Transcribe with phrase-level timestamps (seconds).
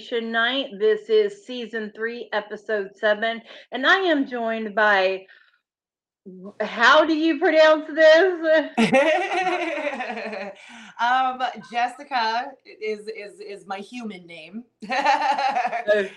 [0.00, 0.66] Divination Night.
[0.78, 5.26] This is season three, episode seven, and I am joined by.
[6.60, 8.72] How do you pronounce this?
[11.00, 12.46] um, Jessica
[12.80, 14.64] is is is my human name,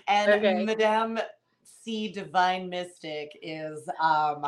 [0.08, 0.64] and okay.
[0.64, 1.20] Madame
[1.64, 4.46] C Divine Mystic is um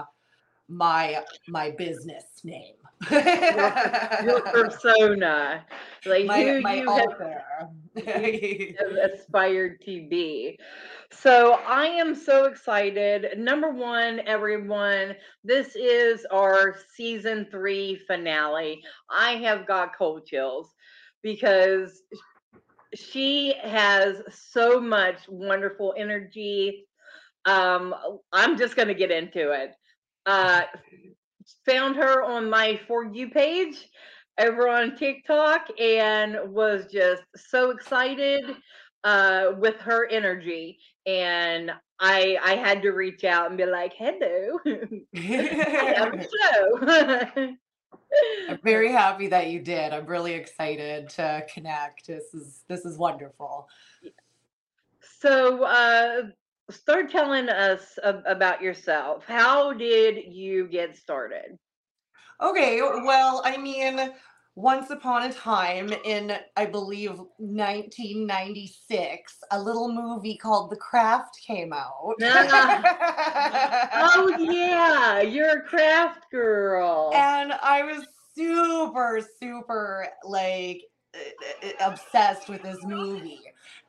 [0.69, 2.74] my my business name.
[3.11, 5.65] Your persona,
[6.05, 8.05] like my who my you have
[8.79, 10.57] have aspired to be.
[11.11, 13.37] So I am so excited.
[13.37, 18.81] Number one, everyone, this is our season three finale.
[19.09, 20.73] I have got cold chills
[21.21, 22.01] because
[22.95, 26.87] she has so much wonderful energy.
[27.45, 27.93] Um,
[28.31, 29.71] I'm just going to get into it.
[30.25, 30.63] Uh,
[31.65, 33.89] found her on my For You page
[34.39, 38.43] over on TikTok and was just so excited
[39.03, 40.79] uh, with her energy.
[41.05, 44.59] And I I had to reach out and be like, "Hello,
[46.33, 47.55] show."
[48.49, 49.93] I'm very happy that you did.
[49.93, 52.07] I'm really excited to connect.
[52.07, 53.67] This is this is wonderful.
[55.19, 56.23] so, uh,
[56.69, 59.25] start telling us ab- about yourself.
[59.25, 61.57] How did you get started?
[62.41, 64.13] Okay, well, I mean,
[64.55, 71.73] once upon a time in I believe 1996, a little movie called The Craft came
[71.73, 72.15] out.
[72.23, 73.89] Ah.
[73.97, 77.11] Oh yeah, you're a craft girl.
[77.13, 78.05] and I was
[78.35, 80.81] super super like
[81.79, 83.41] obsessed with this movie.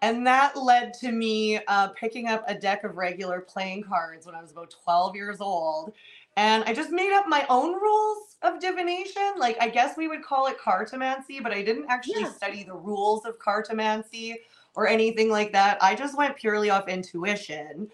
[0.02, 4.34] And that led to me uh, picking up a deck of regular playing cards when
[4.34, 5.92] I was about 12 years old.
[6.36, 9.32] And I just made up my own rules of divination.
[9.38, 12.32] Like, I guess we would call it cartomancy, but I didn't actually Yeah.
[12.32, 14.34] study the rules of cartomancy
[14.74, 15.82] or anything like that.
[15.82, 17.90] I just went purely off intuition.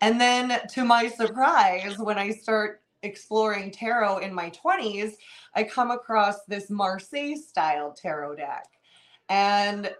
[0.00, 5.14] And then, to my surprise, when I start exploring tarot in my 20s,
[5.54, 8.66] I come across this Marseille style tarot deck.
[9.28, 9.94] And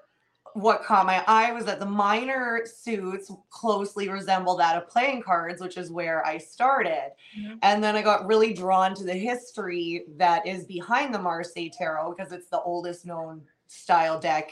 [0.55, 5.63] what caught my eye was that the minor suits closely resemble that of playing cards,
[5.63, 7.13] which is where I started.
[7.39, 7.59] Mhm.
[7.63, 12.15] And then I got really drawn to the history that is behind the Marseille Tarot
[12.15, 14.51] because it's the oldest known style deck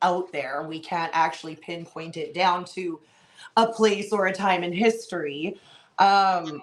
[0.00, 0.62] out there.
[0.62, 3.00] We can't actually pinpoint it down to
[3.56, 5.60] a place or a time in history.
[5.98, 6.62] Um,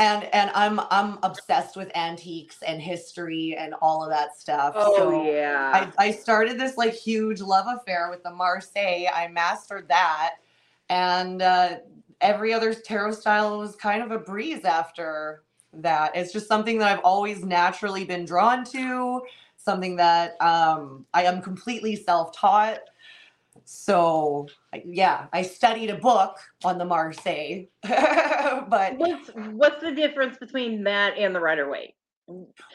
[0.00, 4.72] and and I'm I'm obsessed with antiques and history and all of that stuff.
[4.74, 5.90] oh so yeah.
[5.98, 9.06] I, I started this like huge love affair with the Marseille.
[9.14, 10.36] I mastered that,
[10.88, 11.76] and uh,
[12.22, 15.42] every other tarot style was kind of a breeze after
[15.74, 16.16] that.
[16.16, 19.22] It's just something that I've always naturally been drawn to.
[19.58, 22.80] Something that um, I am completely self-taught.
[23.72, 24.48] So
[24.84, 31.16] yeah, I studied a book on the Marseille, but What's what's the difference between that
[31.16, 31.94] and the Rider Waite?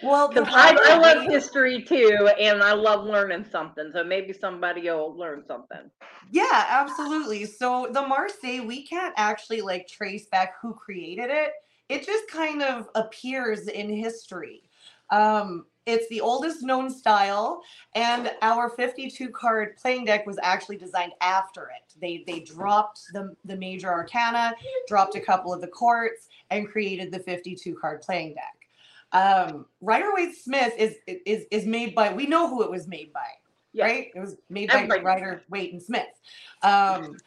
[0.02, 3.92] well, Because I, I love history too, and I love learning something.
[3.92, 5.92] So maybe somebody will learn something.
[6.32, 7.44] Yeah, absolutely.
[7.44, 11.52] So the Marseille, we can't actually like trace back who created it.
[11.90, 14.64] It just kind of appears in history.
[15.10, 17.62] Um, it's the oldest known style,
[17.94, 21.94] and our 52 card playing deck was actually designed after it.
[22.02, 24.56] They they dropped the the major arcana,
[24.88, 28.68] dropped a couple of the courts, and created the 52 card playing deck.
[29.12, 33.14] Um, Rider Waite Smith is is is made by we know who it was made
[33.14, 33.28] by
[33.74, 33.86] Yeah.
[33.86, 34.12] right?
[34.14, 36.20] It was made by Rider Waite and Smith.
[36.64, 37.18] Um,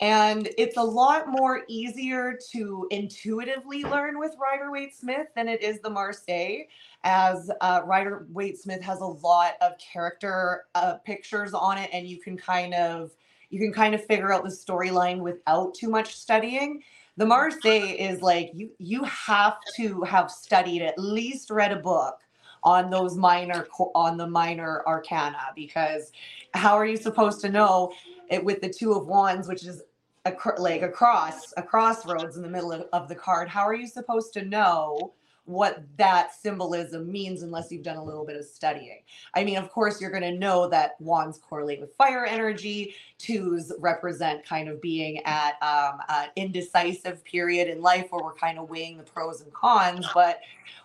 [0.00, 5.60] and it's a lot more easier to intuitively learn with Rider Waite Smith than it
[5.60, 6.66] is the Marseille,
[7.08, 12.06] as uh, Rider Waite Smith has a lot of character uh, pictures on it, and
[12.06, 13.12] you can kind of
[13.48, 16.82] you can kind of figure out the storyline without too much studying.
[17.16, 22.18] The Marseille is like you you have to have studied at least read a book
[22.62, 26.12] on those minor on the minor arcana because
[26.52, 27.92] how are you supposed to know
[28.28, 29.82] it with the two of wands which is
[30.26, 33.76] a like a cross a crossroads in the middle of, of the card how are
[33.76, 35.12] you supposed to know
[35.48, 39.00] what that symbolism means unless you've done a little bit of studying.
[39.34, 42.94] I mean of course you're going to know that wands correlate with fire energy.
[43.16, 48.58] Twos represent kind of being at um, an indecisive period in life where we're kind
[48.58, 50.40] of weighing the pros and cons but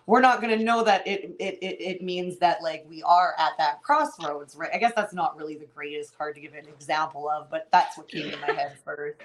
[0.06, 3.34] we're not going to know that it, it it it means that like we are
[3.38, 4.70] at that crossroads right?
[4.72, 7.98] I guess that's not really the greatest card to give an example of but that's
[7.98, 9.20] what came to my head first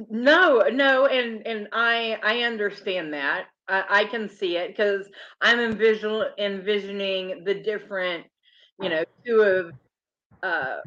[0.10, 3.46] No, no, and and I I understand that.
[3.68, 5.08] I, I can see it because
[5.42, 8.26] I'm envision envisioning the different,
[8.82, 9.74] you know, two of
[10.42, 10.78] uh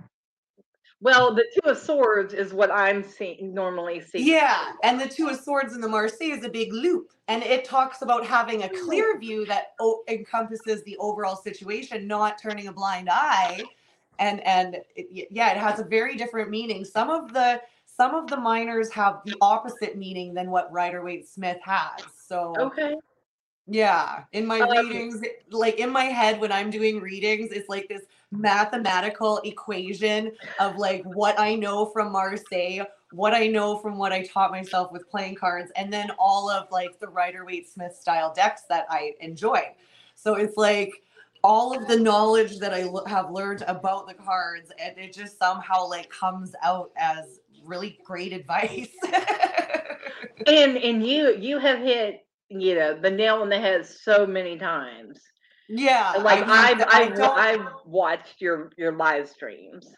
[1.00, 4.26] well, the two of swords is what I'm seeing normally seeing.
[4.26, 7.64] Yeah, and the Two of Swords in the Marseille is a big loop, and it
[7.64, 12.72] talks about having a clear view that o- encompasses the overall situation, not turning a
[12.72, 13.62] blind eye.
[14.18, 16.84] And and it, yeah, it has a very different meaning.
[16.84, 17.60] Some of the
[17.98, 22.04] some of the minors have the opposite meaning than what Rider Waite Smith has.
[22.28, 22.94] So Okay.
[23.66, 27.88] yeah, in my Um, readings, like in my head when I'm doing readings, it's like
[27.88, 34.12] this mathematical equation of like what I know from Marseille, what I know from what
[34.12, 37.94] I taught myself with playing cards, and then all of like the Rider Waite Smith
[37.94, 39.74] style decks that I enjoy.
[40.14, 41.02] So it's like
[41.44, 45.86] all of the knowledge that I have learned about the cards, and it just somehow
[45.88, 48.88] like comes out as really great advice.
[50.46, 54.56] And and you you have hit, you know, the nail on the head so many
[54.56, 55.20] times.
[55.68, 59.94] yeah, Like I I've I I've, I've watched your your live streams.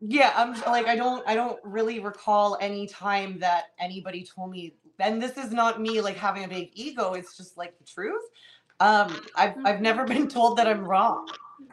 [0.00, 4.76] Yeah, I'm like I don't I don't really recall any time that anybody told me
[4.98, 8.22] and this is not me like having a big ego, it's just like the truth.
[8.80, 11.28] Um I've I've never been told that I'm wrong.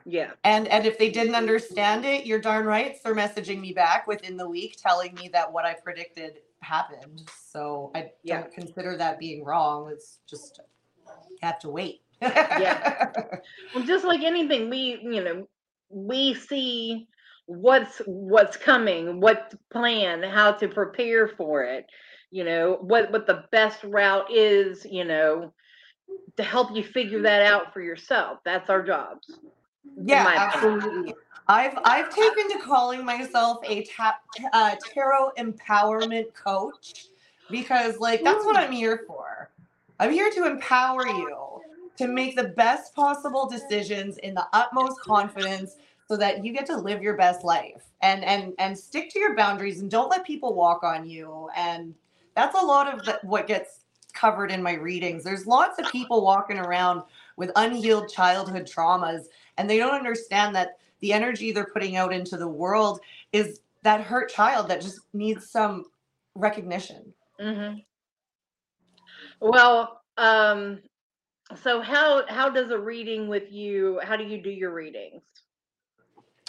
[0.06, 0.32] Yeah.
[0.44, 4.38] And and if they didn't understand it, you're darn right they're messaging me back within
[4.38, 7.24] the week telling me that what I predicted happened.
[7.52, 8.42] So I Yeah.
[8.42, 9.90] don't consider that being wrong.
[9.92, 10.60] It's just
[11.30, 12.02] you have to wait.
[12.22, 13.12] Yeah.
[13.74, 15.48] Well, just like anything, we you know
[15.90, 17.08] we see
[17.46, 21.86] what's what's coming, what plan, how to prepare for it.
[22.32, 24.86] You know what what the best route is.
[24.90, 25.54] You know
[26.38, 28.40] to help you figure that out for yourself.
[28.46, 29.40] That's our jobs.
[30.04, 31.16] Yeah, absolutely.
[31.48, 34.20] I've I've taken to calling myself a ta-
[34.54, 37.08] uh, tarot empowerment coach
[37.50, 39.50] because like that's what I'm here for.
[40.00, 41.62] I'm here to empower you
[41.98, 45.76] to make the best possible decisions in the utmost confidence
[46.08, 49.36] so that you get to live your best life and and and stick to your
[49.36, 51.94] boundaries and don't let people walk on you and
[52.36, 53.82] that's a lot of the, what gets
[54.14, 57.04] covered in my readings there's lots of people walking around
[57.38, 59.26] with unhealed childhood traumas
[59.60, 63.00] and they don't understand that the energy they're putting out into the world
[63.34, 65.86] is that hurt child that just needs some
[66.36, 67.76] recognition hmm
[69.40, 70.80] Well, um,
[71.64, 74.00] so how how does a reading with you?
[74.04, 75.24] How do you do your readings?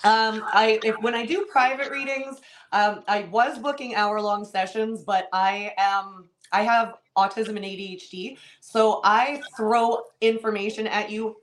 [0.02, 2.40] Um, I if when I do private readings,
[2.72, 8.38] um, I was booking hour long sessions, but I am I have autism and ADHD,
[8.60, 11.36] so I throw information at you.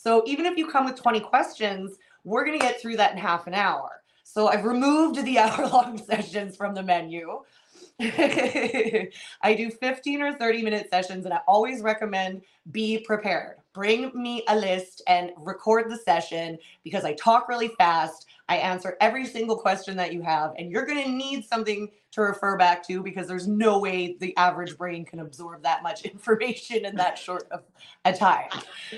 [0.00, 3.48] So even if you come with 20 questions, we're gonna get through that in half
[3.48, 4.02] an hour.
[4.22, 7.40] So I've removed the hour long sessions from the menu.
[8.00, 13.56] I do 15 or 30 minute sessions, and I always recommend be prepared.
[13.72, 18.26] Bring me a list and record the session because I talk really fast.
[18.48, 22.22] I answer every single question that you have, and you're going to need something to
[22.22, 26.84] refer back to because there's no way the average brain can absorb that much information
[26.84, 27.62] in that short of
[28.04, 28.48] a time.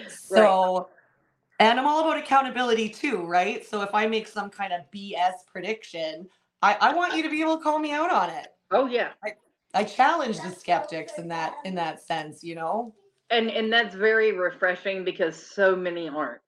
[0.08, 0.88] So,
[1.58, 3.66] and I'm all about accountability too, right?
[3.66, 6.28] So if I make some kind of BS prediction,
[6.62, 8.48] I, I want you to be able to call me out on it.
[8.70, 9.08] Oh yeah,
[9.74, 12.94] I challenge the skeptics in that in that sense, you know.
[13.30, 16.40] and and that's very refreshing because so many aren't.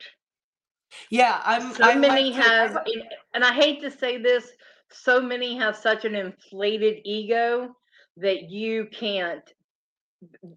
[1.11, 1.73] Yeah, I'm.
[1.75, 4.51] So I many to- have, and- and I hate to say this,
[4.91, 7.75] so many have such an inflated ego
[8.17, 9.53] that you can't.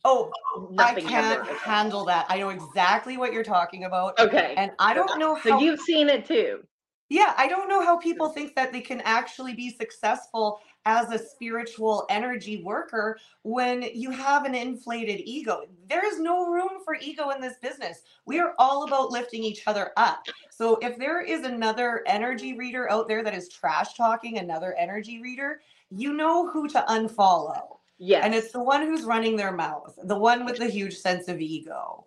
[0.04, 0.32] Oh,
[0.78, 2.28] I can't handle that.
[2.30, 6.10] I know exactly what you're talking about, Okay, and I don't know so you've seen
[6.10, 6.64] it too.
[7.10, 11.20] Yeah, I don't know how people think that they can actually be successful as a
[11.20, 15.66] spiritual energy worker when you have an inflated ego.
[15.90, 18.02] There is no room for ego in this business.
[18.26, 20.26] We are all about lifting each other up.
[20.52, 25.22] So if there is another energy reader out there that is trash talking another energy
[25.22, 27.78] reader, you know who to unfollow.
[27.98, 31.28] Yes, And it's the one who's running their mouth, the one with the huge sense
[31.28, 32.06] of ego.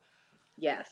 [0.56, 0.88] yes.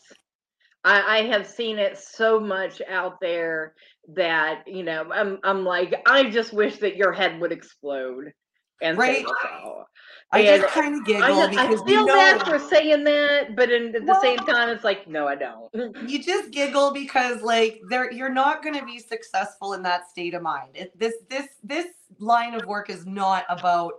[0.87, 3.75] I, I have seen it so much out there
[4.15, 8.33] that you know I'm I'm like I just wish that your head would explode
[8.81, 9.25] and Right.
[10.33, 13.05] I And just kind of I, giggle I because feel you know bad for saying
[13.05, 16.09] that, but in, at the same time, it's like no, I don't.
[16.09, 20.35] you just giggle because like there you're not going to be successful in that state
[20.35, 21.87] of mind it, this this this
[22.19, 23.95] line of work is not about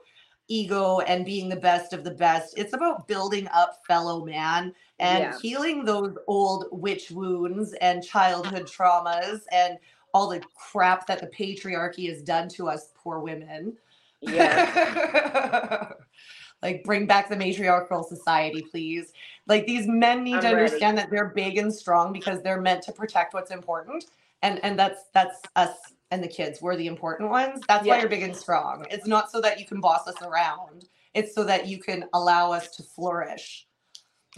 [0.47, 5.19] ego and being the best of the best it's about building up fellow man and
[5.19, 5.37] Yeah.
[5.39, 9.77] healing those old witch wounds and childhood traumas and
[10.13, 13.77] all the crap that the patriarchy has done to us poor women
[14.21, 15.91] Yeah.
[16.63, 19.13] like bring back the matriarchal society, please.
[19.45, 20.63] Like these men need I'm to ready.
[20.65, 24.05] understand that they're big and strong because they're meant to protect what's important.
[24.41, 26.61] And and that's that's us and the kids.
[26.61, 27.61] We're the important ones.
[27.67, 28.85] That's why you're big and strong.
[28.89, 30.85] It's not so that you can boss us around.
[31.13, 33.67] It's so that you can allow us to flourish.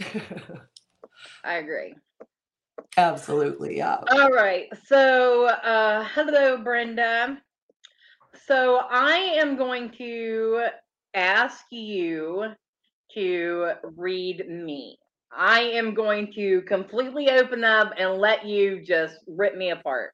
[1.44, 1.94] I agree.
[2.96, 3.98] Absolutely, yeah.
[4.10, 4.68] All right.
[4.86, 7.40] So, uh, hello, Brenda.
[8.46, 10.66] So, I am going to
[11.14, 12.46] ask you
[13.14, 14.98] to read me.
[15.32, 20.12] I am going to completely open up and let you just rip me apart.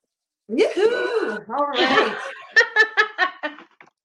[0.48, 1.38] Yoo-hoo!
[1.48, 2.16] All right.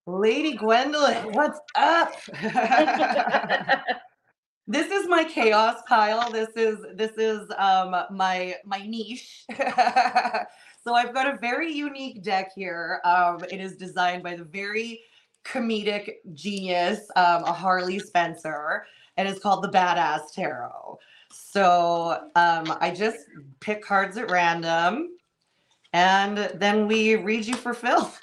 [0.07, 2.13] Lady Gwendolyn, what's up?
[4.67, 6.31] this is my chaos pile.
[6.31, 9.45] This is this is um my my niche.
[10.83, 13.01] so I've got a very unique deck here.
[13.05, 15.01] Um, it is designed by the very
[15.45, 18.86] comedic genius, um, a Harley Spencer,
[19.17, 20.98] and it's called the Badass Tarot.
[21.31, 23.19] So um, I just
[23.60, 25.10] pick cards at random,
[25.93, 28.19] and then we read you for filth.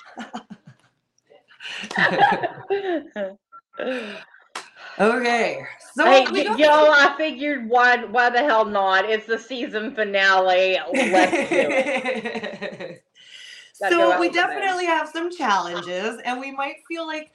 [4.98, 9.04] okay, so hey, yo, I figured why why the hell not?
[9.04, 10.78] It's the season finale.
[10.92, 13.02] Let's do it.
[13.80, 14.48] So we with a bang.
[14.48, 17.30] definitely have some challenges and we might feel like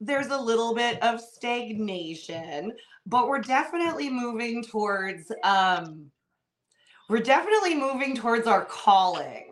[0.00, 2.72] there's a little bit of stagnation
[3.04, 6.10] but we're definitely moving towards um
[7.10, 9.51] we're definitely moving towards our calling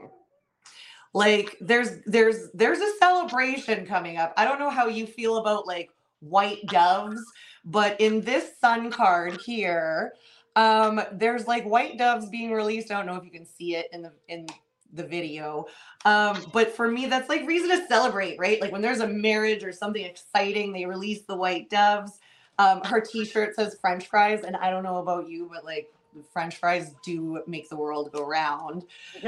[1.12, 4.32] like there's there's there's a celebration coming up.
[4.36, 5.90] I don't know how you feel about like
[6.20, 7.20] white doves
[7.64, 10.12] but in this sun card here
[10.56, 12.90] um there's like white doves being released.
[12.90, 14.46] I don't know if you can see it in the in
[14.92, 15.66] the video.
[16.04, 18.60] Um but for me that's like reason to celebrate right?
[18.60, 22.18] Like when there's a marriage or something exciting they release the white doves.
[22.58, 25.90] Um her t-shirt says french fries and i don't know about you but like
[26.32, 28.84] french fries do make the world go round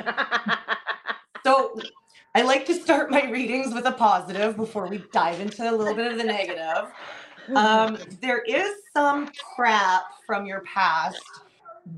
[1.45, 1.79] so
[2.35, 5.95] i like to start my readings with a positive before we dive into a little
[5.95, 6.93] bit of the negative.
[7.57, 11.23] Um, there is some crap from your past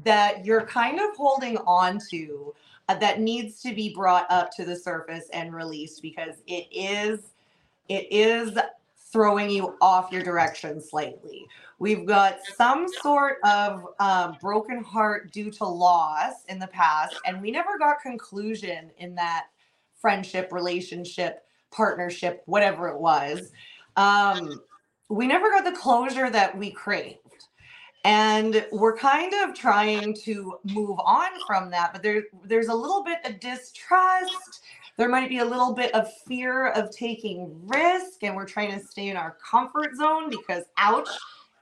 [0.04, 2.54] that you're kind of holding on to
[2.88, 7.20] uh, that needs to be brought up to the surface and released because it is
[7.88, 8.58] it is
[9.12, 11.46] throwing you off your direction slightly
[11.78, 17.40] we've got some sort of um, broken heart due to loss in the past and
[17.40, 19.46] we never got conclusion in that
[20.00, 23.50] friendship relationship partnership whatever it was
[23.96, 24.60] um,
[25.08, 27.18] we never got the closure that we craved.
[28.04, 33.02] And we're kind of trying to move on from that, but there, there's a little
[33.02, 34.60] bit of distrust.
[34.98, 38.86] There might be a little bit of fear of taking risk, and we're trying to
[38.86, 41.08] stay in our comfort zone because, ouch,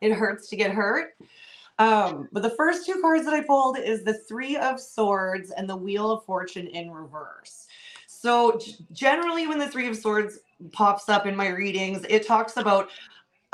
[0.02, 1.14] it hurts to get hurt.
[1.78, 5.68] Um, but the first two cards that I pulled is the Three of Swords and
[5.68, 7.66] the Wheel of Fortune in reverse.
[8.06, 8.60] So,
[8.92, 10.40] generally, when the Three of Swords
[10.72, 12.90] pops up in my readings, it talks about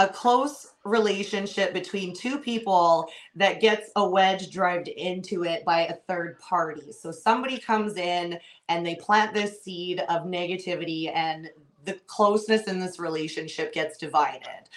[0.01, 5.97] a close relationship between two people that gets a wedge drived into it by a
[6.07, 6.93] third party.
[6.93, 8.39] So somebody comes in
[8.69, 11.51] and they plant this seed of negativity and
[11.89, 14.69] the closeness in this relationship gets divided.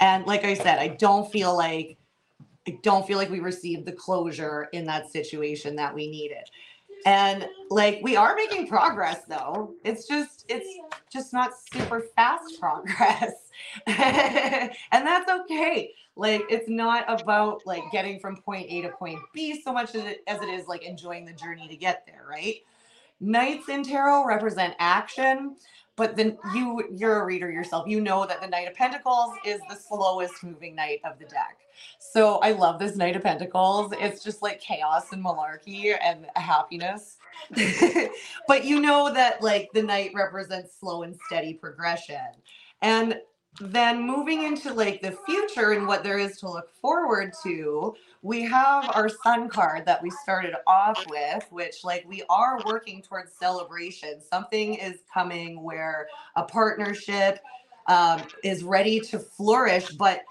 [0.00, 1.96] And like I said, I don't feel like
[2.66, 6.44] I don't feel like we received the closure in that situation that we needed.
[7.06, 9.74] And like we are making progress though.
[9.84, 10.68] It's just it's
[11.10, 13.32] just not super fast progress.
[13.86, 15.94] and that's okay.
[16.16, 20.04] Like it's not about like getting from point A to point B so much as
[20.04, 22.56] it, as it is like enjoying the journey to get there, right?
[23.20, 25.56] Knights in tarot represent action,
[25.98, 27.86] but then you you're a reader yourself.
[27.88, 31.58] You know that the Knight of Pentacles is the slowest moving knight of the deck.
[31.98, 33.92] So I love this Knight of Pentacles.
[33.98, 37.16] It's just like chaos and malarkey and happiness.
[38.48, 42.16] but you know that like the knight represents slow and steady progression.
[42.80, 43.20] And
[43.60, 48.42] then moving into like the future and what there is to look forward to, we
[48.42, 53.32] have our sun card that we started off with, which like we are working towards
[53.32, 54.20] celebration.
[54.20, 57.40] Something is coming where a partnership
[57.88, 60.22] um, is ready to flourish, but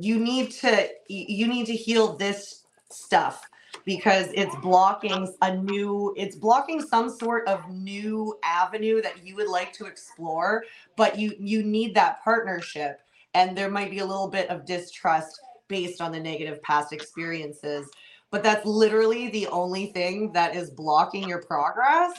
[0.00, 3.48] you need to you need to heal this stuff
[3.84, 9.48] because it's blocking a new it's blocking some sort of new avenue that you would
[9.48, 10.64] like to explore
[10.96, 13.00] but you you need that partnership
[13.34, 17.88] and there might be a little bit of distrust based on the negative past experiences
[18.30, 22.12] but that's literally the only thing that is blocking your progress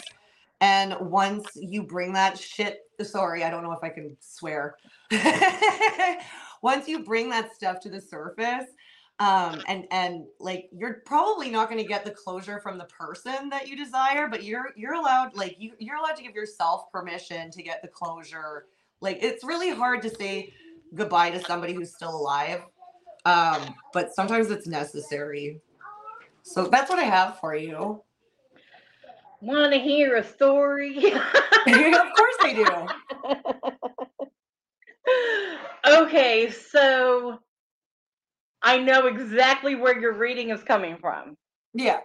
[0.62, 4.78] And once you bring that shit, sorry, I don't know if I can swear.
[6.62, 8.66] once you bring that stuff to the surface,
[9.20, 13.48] um and and like you're probably not going to get the closure from the person
[13.48, 17.50] that you desire but you're you're allowed like you you're allowed to give yourself permission
[17.50, 18.66] to get the closure.
[19.00, 20.54] Like it's really hard to say
[20.94, 22.62] goodbye to somebody who's still alive
[23.26, 25.62] um but sometimes it's necessary.
[26.44, 28.02] So that's what i have for you.
[29.40, 30.98] Want to hear a story?
[31.14, 33.32] of course i do.
[35.88, 37.40] Okay, so
[38.66, 41.38] I know exactly where your reading is coming from.
[41.74, 42.00] yeah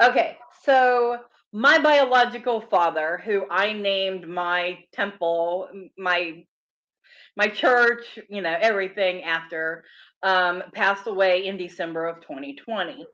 [0.00, 1.18] Okay, so
[1.52, 5.68] my biological father, who I named my temple,
[5.98, 6.44] my
[7.36, 9.84] my church, you know, everything after,
[10.22, 13.06] um, passed away in December of 2020.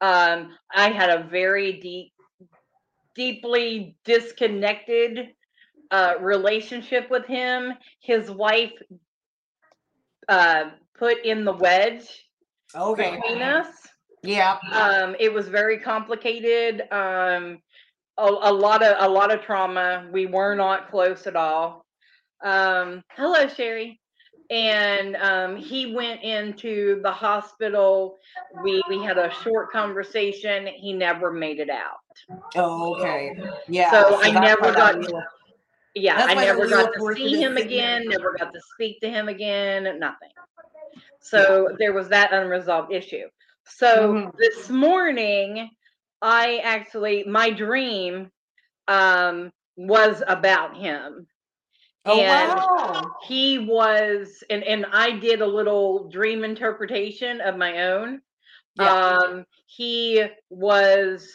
[0.00, 2.12] Um, I had a very deep,
[3.14, 5.28] deeply disconnected
[5.90, 7.72] uh, relationship with him.
[8.00, 8.72] His wife
[10.28, 12.06] uh, put in the wedge
[12.76, 13.68] okay between us.
[14.22, 16.82] yeah Um, it was very complicated.
[16.92, 17.58] Um,
[18.18, 20.08] a, a lot of a lot of trauma.
[20.12, 21.84] We were not close at all.
[22.44, 24.00] Um, hello, Sherry.
[24.50, 28.16] And um, he went into the hospital.
[28.64, 30.66] We we had a short conversation.
[30.66, 31.98] He never made it out.
[32.56, 35.22] okay yeah So I never got- really-
[35.94, 38.08] Yeah, That's I never got to see him again.
[38.08, 39.84] Never got to speak to him again.
[39.98, 40.30] Nothing.
[41.30, 43.28] So there was that unresolved issue.
[43.66, 44.32] So Mhm.
[44.38, 45.70] this morning,
[46.22, 48.30] I actually my dream
[48.88, 51.26] um was about him.
[52.06, 57.84] oh and wow he was and and I did a little dream interpretation of my
[57.88, 58.20] own.
[58.74, 61.30] yeah Um he was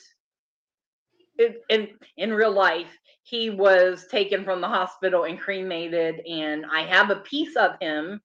[1.37, 6.81] in, in in real life he was taken from the hospital and cremated and I
[6.83, 8.21] have a piece of him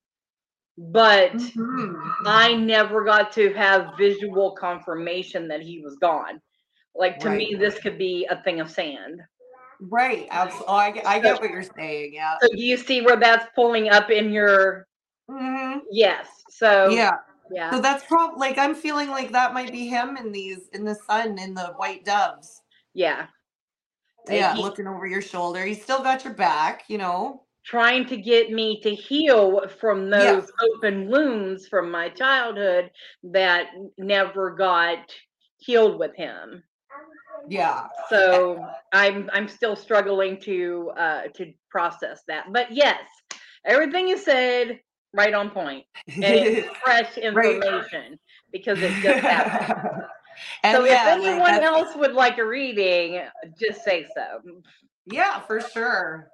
[0.79, 2.01] but Mhm.
[2.25, 6.41] I never got to have visual confirmation that he was gone.
[6.95, 9.21] Like to me, this could be a thing of sand.
[9.81, 10.27] Right.
[10.31, 10.67] Absolutely.
[10.67, 12.13] Oh, I, get- I get what you're saying.
[12.13, 12.35] Yeah.
[12.41, 14.87] So do you see where that's pulling up in your
[15.29, 15.81] Mhm.
[15.91, 16.27] yes?
[16.49, 17.11] So Yeah.
[17.51, 20.83] yeah, So that's probably like I'm feeling like that might be him in these in
[20.85, 22.61] the sun in the white doves.
[22.93, 23.27] yeah.
[24.27, 25.63] Yeah, he- looking over your shoulder.
[25.63, 27.45] He's still got your back, you know.
[27.69, 32.89] Trying to get me to heal from those open wounds from my childhood
[33.23, 35.13] that never got
[35.57, 36.63] healed with him.
[37.47, 37.87] Yeah.
[38.09, 42.51] So I'm I'm still struggling to uh to process that.
[42.51, 43.01] But yes,
[43.65, 44.79] everything you said
[45.13, 45.85] right on point.
[46.07, 48.17] And it's fresh information
[48.51, 50.03] because it just happened.
[50.63, 53.21] and so yeah, if anyone that's- else would like a reading,
[53.59, 54.39] just say so.
[55.05, 56.31] Yeah, for sure.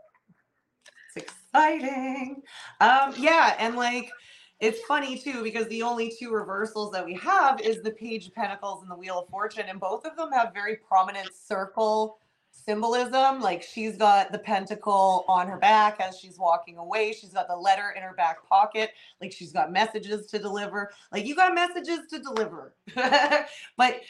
[1.55, 2.41] Exciting.
[2.81, 4.11] Um, yeah, and like
[4.59, 8.35] it's funny too because the only two reversals that we have is the Page of
[8.35, 12.17] Pentacles and the Wheel of Fortune, and both of them have very prominent circle
[12.51, 13.39] symbolism.
[13.39, 17.13] Like she's got the pentacle on her back as she's walking away.
[17.13, 18.91] She's got the letter in her back pocket.
[19.21, 20.91] Like she's got messages to deliver.
[21.13, 22.75] Like you got messages to deliver.
[23.77, 24.01] but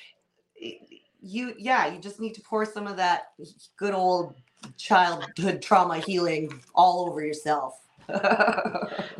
[1.22, 3.34] you yeah, you just need to pour some of that
[3.78, 4.34] good old
[4.78, 7.80] childhood trauma healing all over yourself.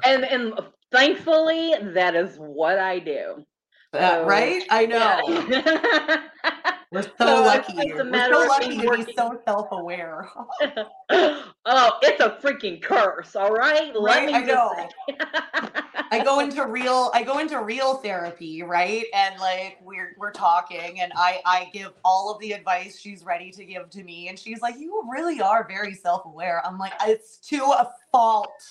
[0.06, 0.54] And and
[0.92, 3.46] thankfully that is what I do.
[3.94, 4.64] Uh, So, right?
[4.70, 5.22] I know.
[5.50, 6.22] Yeah.
[6.96, 7.74] We're so, So lucky.
[7.76, 10.30] We're so lucky to be so self-aware.
[11.10, 13.92] oh, it's a freaking curse, all right?
[14.00, 14.88] Right, I know.
[16.12, 19.04] I go into real I go into real therapy, right?
[19.14, 23.52] And like we're we're talking and I I give all of the advice she's ready
[23.52, 26.66] to give to me and she's like you really are very self-aware.
[26.66, 28.64] I'm like it's to a fault.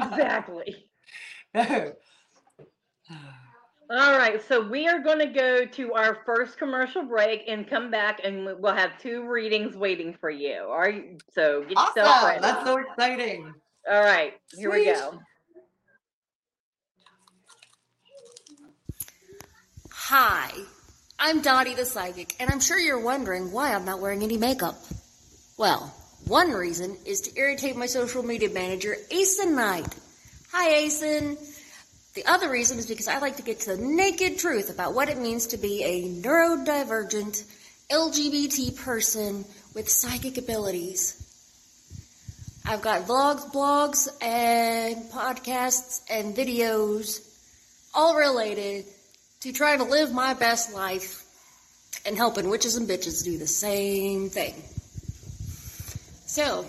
[0.00, 0.86] exactly.
[3.92, 7.90] All right, so we are going to go to our first commercial break and come
[7.90, 10.60] back, and we- we'll have two readings waiting for you.
[10.60, 12.28] All right, so get yourself awesome.
[12.28, 12.40] ready.
[12.40, 13.54] That's so exciting.
[13.90, 15.20] All right, here we go.
[19.92, 20.52] Hi,
[21.18, 24.76] I'm Dottie the Psychic, and I'm sure you're wondering why I'm not wearing any makeup.
[25.58, 25.92] Well,
[26.28, 29.92] one reason is to irritate my social media manager, Asen Knight.
[30.52, 31.36] Hi, Asen.
[32.14, 35.08] The other reason is because I like to get to the naked truth about what
[35.08, 37.44] it means to be a neurodivergent
[37.90, 39.44] LGBT person
[39.74, 41.16] with psychic abilities.
[42.66, 47.26] I've got vlogs, blogs, and podcasts and videos
[47.94, 48.86] all related
[49.40, 51.24] to trying to live my best life
[52.04, 54.54] and helping witches and bitches do the same thing.
[56.26, 56.64] So,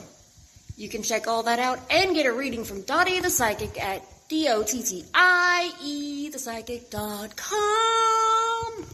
[0.77, 4.03] you can check all that out and get a reading from Dottie the Psychic at
[4.31, 8.85] D-O-T-T-I-E thepsychic.com.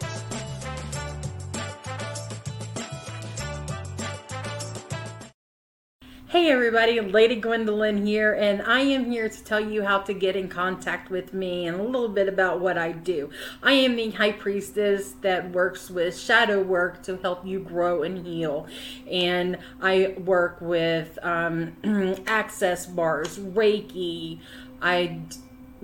[6.36, 10.36] Hey everybody, Lady Gwendolyn here, and I am here to tell you how to get
[10.36, 13.30] in contact with me and a little bit about what I do.
[13.62, 18.26] I am the High Priestess that works with shadow work to help you grow and
[18.26, 18.66] heal,
[19.10, 21.74] and I work with um,
[22.26, 24.40] access bars, Reiki,
[24.82, 25.22] I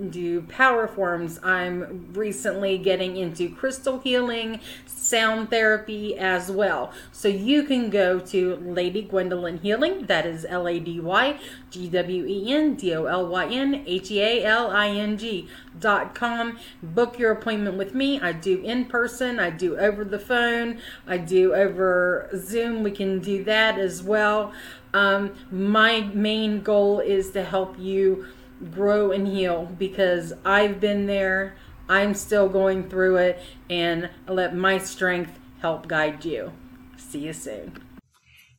[0.09, 1.39] do power forms.
[1.43, 6.91] I'm recently getting into crystal healing, sound therapy as well.
[7.11, 11.89] So you can go to Lady Gwendolyn Healing, that is L A D Y G
[11.89, 15.47] W E N D O L Y N H E A L I N G
[15.79, 16.57] dot com.
[16.81, 18.19] Book your appointment with me.
[18.19, 22.83] I do in person, I do over the phone, I do over Zoom.
[22.83, 24.53] We can do that as well.
[24.93, 28.27] Um, my main goal is to help you
[28.71, 31.55] grow and heal because I've been there.
[31.89, 36.53] I'm still going through it, and let my strength help guide you.
[36.97, 37.83] See you soon.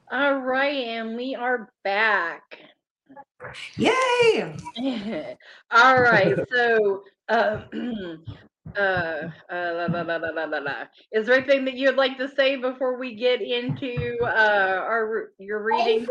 [0.09, 2.57] All right, and we are back.
[3.77, 4.55] Yay!
[5.71, 7.61] All right, so uh,
[8.77, 10.73] uh, uh, la, la, la, la, la, la, la.
[11.11, 15.63] is there anything that you'd like to say before we get into uh, our your
[15.63, 16.05] reading?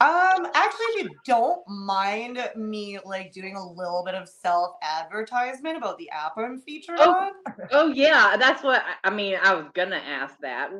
[0.00, 5.76] Um, actually, if you don't mind me like doing a little bit of self advertisement
[5.76, 7.32] about the app I'm featured Oh, on.
[7.70, 9.36] Oh yeah, that's what I I mean.
[9.42, 10.70] I was gonna ask that.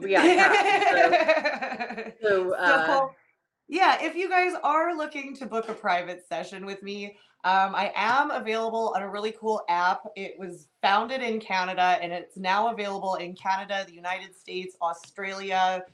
[0.00, 2.12] We got time.
[2.22, 3.10] So, so uh, So,
[3.72, 7.90] yeah, if you guys are looking to book a private session with me, um, I
[7.94, 10.02] am available on a really cool app.
[10.14, 15.84] It was founded in Canada and it's now available in Canada, the United States, Australia,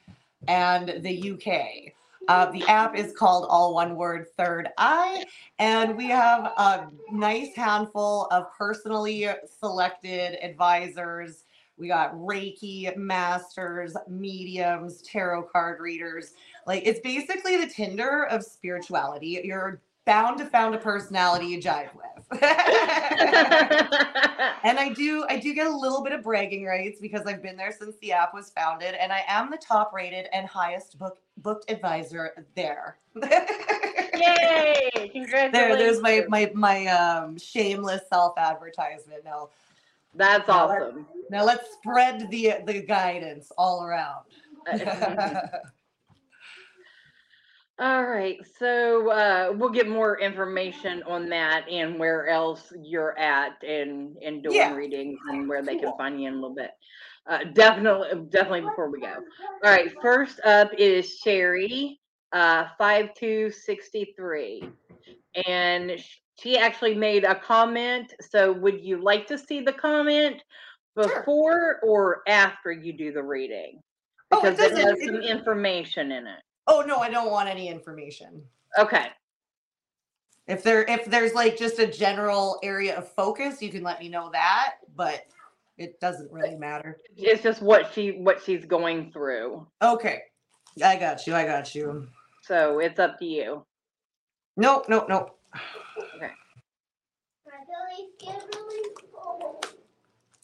[0.48, 1.92] and the UK.
[2.26, 5.24] Uh, the app is called All One Word Third Eye,
[5.60, 9.28] and we have a nice handful of personally
[9.60, 11.44] selected advisors.
[11.78, 16.32] We got Reiki masters, mediums, tarot card readers.
[16.68, 19.40] Like it's basically the Tinder of spirituality.
[19.42, 22.04] You're bound to found a personality you jive with.
[22.42, 22.50] and
[24.78, 27.72] I do I do get a little bit of bragging rights because I've been there
[27.72, 31.70] since the app was founded and I am the top rated and highest book booked
[31.70, 32.98] advisor there.
[33.16, 33.30] Yay!
[35.10, 35.52] Congratulations.
[35.52, 39.48] there there's my my my um shameless self-advertisement now.
[40.14, 41.06] That's Now let- awesome.
[41.30, 44.26] Now let's spread the the guidance all around.
[47.80, 53.62] All right, so uh, we'll get more information on that and where else you're at
[53.62, 54.74] and and doing Yeah.
[54.74, 56.72] readings and where they can find you in a little bit.
[57.28, 59.14] Uh, definitely, definitely before we go.
[59.62, 62.00] All right, first up is Sherry,
[62.32, 64.68] uh, five two sixty three,
[65.46, 65.92] and
[66.40, 68.12] she actually made a comment.
[68.28, 70.42] So, would you like to see the comment
[71.00, 71.08] Sure.
[71.20, 73.80] before or after you do the reading?
[74.32, 76.40] Oh, it Because it has some information in it.
[76.68, 78.42] Oh no, I don't want any information.
[78.78, 79.06] Okay.
[80.46, 84.08] If there if there's like just a general area of focus, you can let me
[84.08, 85.22] know that, but
[85.76, 86.98] it doesn't really matter.
[87.16, 89.66] It's just what she what she's going through.
[89.82, 90.22] Okay.
[90.84, 91.34] I got you.
[91.34, 92.06] I got you.
[92.42, 93.64] So it's up to you.
[94.56, 95.38] Nope, nope, nope.
[96.16, 96.30] Okay.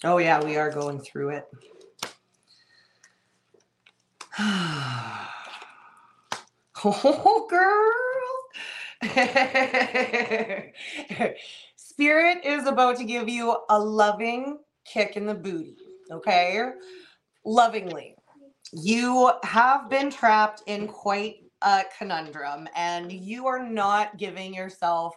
[0.02, 1.48] Oh yeah, we are going through it.
[6.84, 7.92] oh girl.
[11.76, 15.76] Spirit is about to give you a loving kick in the booty,
[16.10, 16.70] okay?
[17.44, 18.16] Lovingly.
[18.72, 25.14] You have been trapped in quite a conundrum and you are not giving yourself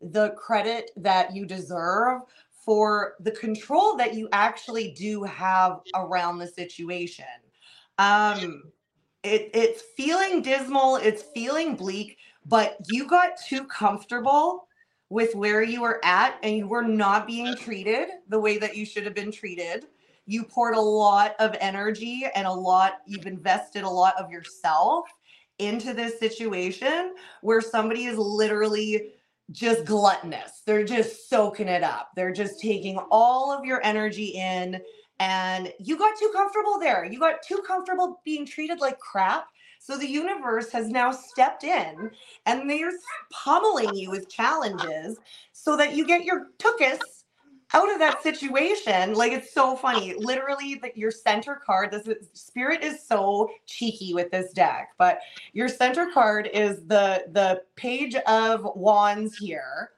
[0.00, 2.22] the credit that you deserve
[2.64, 7.24] for the control that you actually do have around the situation.
[7.98, 8.62] Um,
[9.22, 14.66] it, it's feeling dismal, it's feeling bleak, but you got too comfortable
[15.10, 18.86] with where you were at and you were not being treated the way that you
[18.86, 19.86] should have been treated.
[20.26, 25.06] You poured a lot of energy and a lot, you've invested a lot of yourself
[25.58, 29.12] into this situation where somebody is literally
[29.50, 30.62] just gluttonous.
[30.64, 32.10] They're just soaking it up.
[32.14, 34.80] They're just taking all of your energy in.
[35.20, 37.04] And you got too comfortable there.
[37.04, 39.46] You got too comfortable being treated like crap.
[39.78, 42.10] So the universe has now stepped in
[42.46, 42.90] and they're
[43.30, 45.18] pummeling you with challenges
[45.52, 46.98] so that you get your tookus
[47.74, 49.14] out of that situation.
[49.14, 50.14] Like it's so funny.
[50.18, 55.20] Literally, that your center card, this is, spirit is so cheeky with this deck, but
[55.52, 59.90] your center card is the the page of wands here.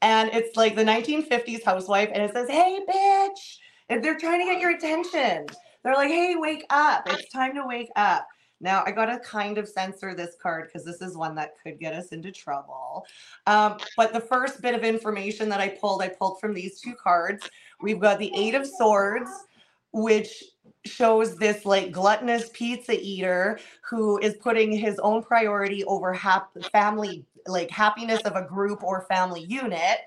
[0.00, 3.58] And it's like the 1950s housewife, and it says, Hey, bitch.
[3.88, 5.46] They're trying to get your attention.
[5.82, 7.04] They're like, Hey, wake up.
[7.06, 8.26] It's time to wake up.
[8.60, 11.78] Now, I got to kind of censor this card because this is one that could
[11.78, 13.06] get us into trouble.
[13.46, 16.94] Um, but the first bit of information that I pulled, I pulled from these two
[16.94, 17.48] cards.
[17.80, 19.30] We've got the Eight of Swords,
[19.92, 20.42] which
[20.84, 27.24] shows this like gluttonous pizza eater who is putting his own priority over hap- family,
[27.46, 29.98] like happiness of a group or family unit.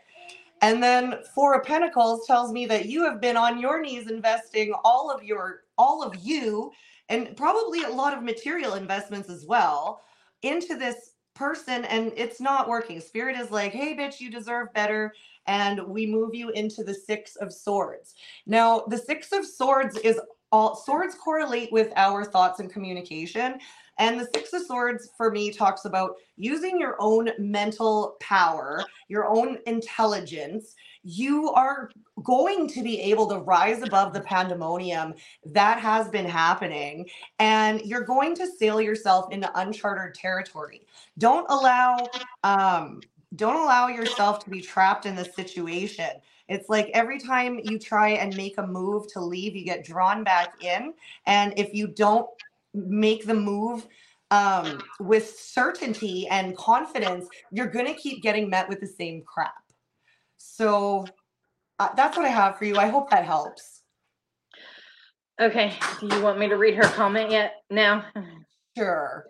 [0.61, 4.73] And then Four of Pentacles tells me that you have been on your knees investing
[4.83, 6.71] all of your, all of you
[7.09, 10.01] and probably a lot of material investments as well
[10.43, 12.99] into this person and it's not working.
[12.99, 15.13] Spirit is like, hey, bitch, you deserve better.
[15.47, 18.13] And we move you into the Six of Swords.
[18.45, 20.19] Now, the Six of Swords is
[20.51, 23.59] all swords correlate with our thoughts and communication.
[23.97, 29.29] And the Six of Swords for me talks about using your own mental power, your
[29.29, 30.75] own intelligence.
[31.03, 31.91] You are
[32.23, 35.13] going to be able to rise above the pandemonium
[35.45, 37.09] that has been happening,
[37.39, 40.87] and you're going to sail yourself into uncharted territory.
[41.17, 41.97] Don't allow,
[42.43, 43.01] um,
[43.35, 46.09] don't allow yourself to be trapped in this situation.
[46.51, 50.23] It's like every time you try and make a move to leave, you get drawn
[50.25, 50.93] back in.
[51.25, 52.27] And if you don't
[52.73, 53.87] make the move
[54.31, 59.63] um, with certainty and confidence, you're going to keep getting met with the same crap.
[60.37, 61.05] So
[61.79, 62.75] uh, that's what I have for you.
[62.75, 63.83] I hope that helps.
[65.39, 65.73] Okay.
[66.01, 67.63] Do you want me to read her comment yet?
[67.69, 68.05] Now?
[68.77, 69.25] Sure.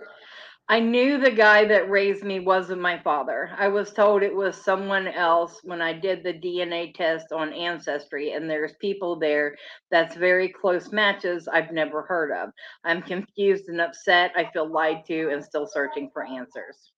[0.70, 3.52] I knew the guy that raised me wasn't my father.
[3.58, 8.32] I was told it was someone else when I did the DNA test on Ancestry,
[8.32, 9.58] and there's people there
[9.92, 12.52] that's very close matches I've never heard of.
[12.84, 14.32] I'm confused and upset.
[14.36, 16.92] I feel lied to and still searching for answers.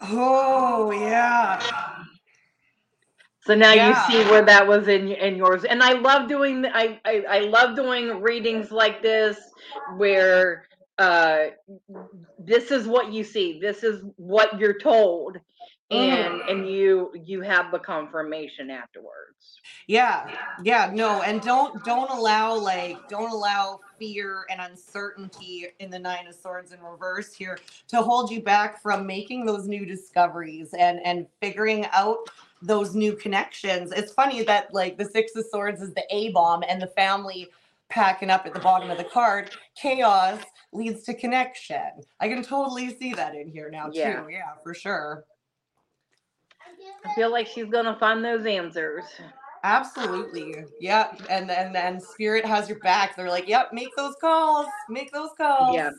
[0.00, 2.04] Oh, yeah.
[3.40, 3.88] So now Yeah.
[3.88, 7.38] you see where that was in in yours, and I love doing I, I I
[7.40, 9.38] love doing readings like this
[9.96, 10.64] where
[10.98, 11.46] uh
[12.38, 15.38] this is what you see, this is what you're told,
[15.90, 19.60] and and you you have the confirmation afterwards.
[19.86, 20.34] Yeah.
[20.62, 20.90] Yeah.
[20.92, 21.22] No.
[21.22, 26.72] And don't don't allow like don't allow fear and uncertainty in the nine of swords
[26.72, 31.86] in reverse here to hold you back from making those new discoveries and and figuring
[31.92, 32.18] out
[32.62, 33.92] those new connections.
[33.92, 37.48] It's funny that like the six of swords is the A bomb and the family
[37.92, 39.50] packing up at the bottom of the card.
[39.76, 40.40] Chaos
[40.72, 41.90] leads to connection.
[42.20, 44.22] I can totally see that in here now Yeah.
[44.22, 44.30] too.
[44.30, 45.24] Yeah, for sure.
[47.04, 49.04] I feel like she's gonna find those answers.
[49.64, 50.64] Absolutely.
[50.80, 51.22] Yep.
[51.28, 53.14] And and and spirit has your back.
[53.14, 54.66] They're like, yep, make those calls.
[54.88, 55.74] Make those calls.
[55.74, 55.90] Yeah.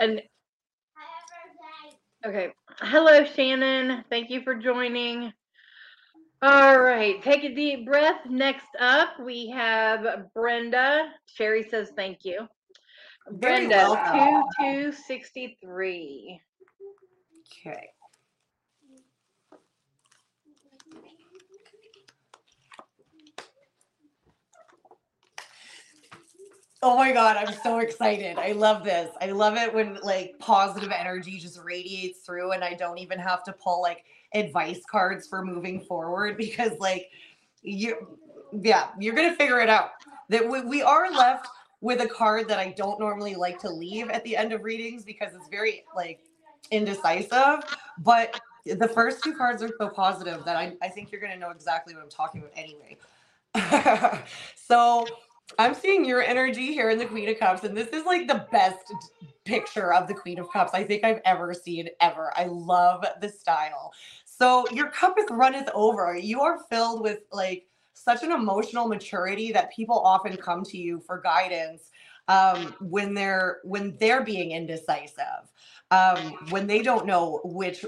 [0.00, 0.22] And
[2.24, 4.04] okay, hello Shannon.
[4.08, 5.32] Thank you for joining.
[6.40, 8.20] All right, take a deep breath.
[8.28, 11.08] Next up, we have Brenda.
[11.26, 12.46] Sherry says thank you.
[13.28, 14.44] Very Brenda, welcome.
[14.58, 16.40] two two sixty three.
[17.66, 17.88] Okay.
[26.80, 28.38] Oh my god, I'm so excited.
[28.38, 29.10] I love this.
[29.20, 33.42] I love it when like positive energy just radiates through and I don't even have
[33.44, 37.10] to pull like advice cards for moving forward because like
[37.62, 38.18] you
[38.52, 39.90] yeah, you're going to figure it out.
[40.28, 41.48] That we, we are left
[41.80, 45.04] with a card that I don't normally like to leave at the end of readings
[45.04, 46.20] because it's very like
[46.70, 47.64] indecisive,
[47.98, 51.38] but the first two cards are so positive that I, I think you're going to
[51.38, 52.96] know exactly what I'm talking about anyway.
[54.56, 55.06] so
[55.58, 58.46] I'm seeing your energy here in the Queen of Cups, and this is like the
[58.52, 58.92] best
[59.44, 62.32] picture of the Queen of Cups I think I've ever seen ever.
[62.36, 63.92] I love the style.
[64.24, 66.16] So your cup is runneth over.
[66.16, 71.00] You are filled with like such an emotional maturity that people often come to you
[71.00, 71.90] for guidance
[72.28, 75.50] um, when they're when they're being indecisive,
[75.90, 76.18] um,
[76.50, 77.84] when they don't know which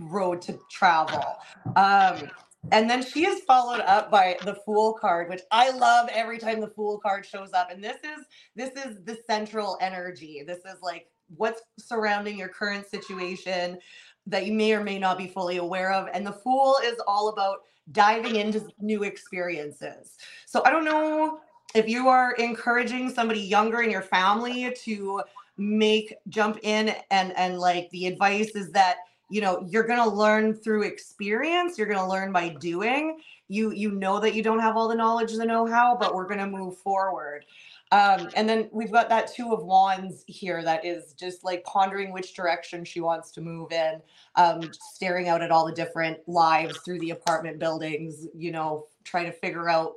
[0.00, 1.36] road to travel.
[1.76, 2.30] Um,
[2.70, 6.60] and then she is followed up by the fool card, which I love every time
[6.60, 7.70] the fool card shows up.
[7.70, 10.44] And this is this is the central energy.
[10.46, 13.78] This is like what's surrounding your current situation
[14.26, 16.08] that you may or may not be fully aware of.
[16.12, 17.58] And the fool is all about
[17.90, 20.16] diving into new experiences.
[20.46, 21.40] So I don't know
[21.74, 25.22] if you are encouraging somebody younger in your family to
[25.56, 28.98] make jump in and and like the advice is that
[29.32, 33.18] you know you're going to learn through experience you're going to learn by doing
[33.48, 36.38] you you know that you don't have all the knowledge the know-how but we're going
[36.38, 37.44] to move forward
[37.92, 42.10] um, and then we've got that two of wands here that is just like pondering
[42.10, 44.00] which direction she wants to move in,
[44.36, 49.26] um, staring out at all the different lives through the apartment buildings, you know, trying
[49.26, 49.92] to figure out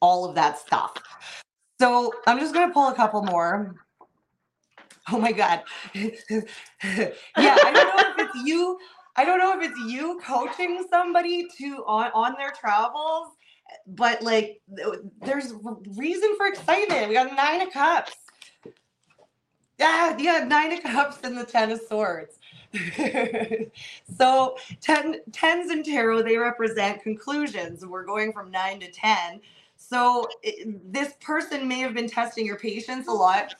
[0.00, 0.92] all of that stuff.
[1.80, 3.74] So I'm just going to pull a couple more.
[5.12, 5.62] Oh my God.
[5.94, 6.10] yeah,
[6.84, 8.78] I don't know if it's you.
[9.16, 13.32] I don't know if it's you coaching somebody to on, on their travels
[13.86, 14.60] but like
[15.22, 15.54] there's
[15.96, 17.08] reason for excitement.
[17.08, 18.14] We got nine of cups.
[19.78, 22.38] Yeah, yeah, nine of cups and the ten of swords.
[24.18, 27.84] so ten, tens in tarot, they represent conclusions.
[27.84, 29.40] We're going from nine to 10.
[29.76, 33.54] So it, this person may have been testing your patience a lot,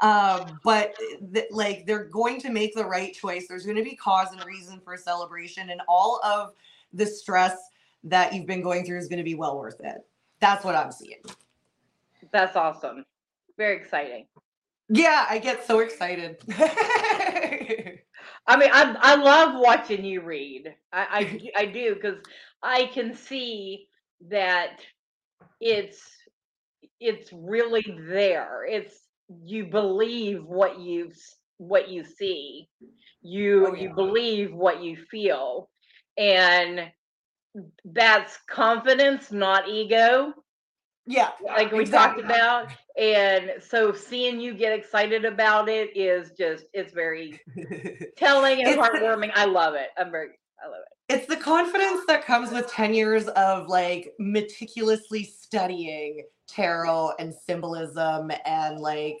[0.00, 0.94] uh, but
[1.34, 3.46] th- like they're going to make the right choice.
[3.48, 6.52] There's going to be cause and reason for celebration, and all of
[6.92, 7.56] the stress
[8.04, 9.98] that you've been going through is going to be well worth it.
[10.40, 11.20] That's what I'm seeing.
[12.32, 13.04] That's awesome.
[13.58, 14.26] Very exciting.
[14.88, 16.38] Yeah, I get so excited.
[16.50, 20.74] I mean, I I love watching you read.
[20.92, 22.18] I I, I do because
[22.62, 23.88] I can see
[24.28, 24.80] that
[25.60, 26.00] it's
[27.00, 28.64] it's really there.
[28.68, 28.94] It's
[29.42, 31.12] you believe what you
[31.58, 32.68] what you see.
[33.22, 33.82] You oh, yeah.
[33.82, 35.68] you believe what you feel,
[36.16, 36.90] and
[37.84, 40.32] that's confidence, not ego.
[41.06, 41.30] Yeah.
[41.44, 42.22] Like we exactly.
[42.22, 42.68] talked about.
[42.96, 47.40] And so seeing you get excited about it is just it's very
[48.16, 49.32] telling and it's heartwarming.
[49.34, 49.88] I love it.
[49.98, 50.28] I'm very
[50.62, 50.99] I love it.
[51.12, 58.30] It's the confidence that comes with 10 years of like meticulously studying tarot and symbolism
[58.46, 59.18] and like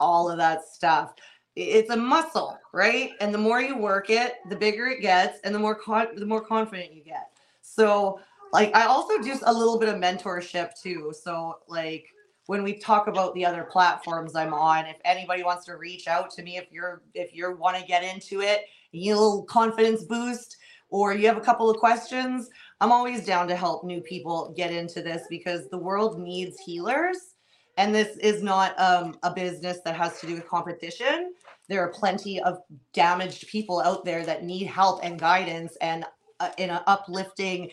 [0.00, 1.12] all of that stuff.
[1.54, 3.10] It's a muscle, right?
[3.20, 6.24] And the more you work it, the bigger it gets and the more con- the
[6.24, 7.26] more confident you get.
[7.60, 8.18] So
[8.54, 11.12] like I also do a little bit of mentorship too.
[11.22, 12.06] So like
[12.46, 16.30] when we talk about the other platforms I'm on, if anybody wants to reach out
[16.30, 18.62] to me, if you're if you want to get into it,
[18.92, 20.56] you little confidence boost,
[20.90, 22.48] or you have a couple of questions,
[22.80, 27.34] I'm always down to help new people get into this because the world needs healers.
[27.78, 31.34] And this is not um, a business that has to do with competition.
[31.68, 32.58] There are plenty of
[32.92, 35.76] damaged people out there that need help and guidance.
[35.80, 36.04] And
[36.40, 37.70] uh, in an uplifting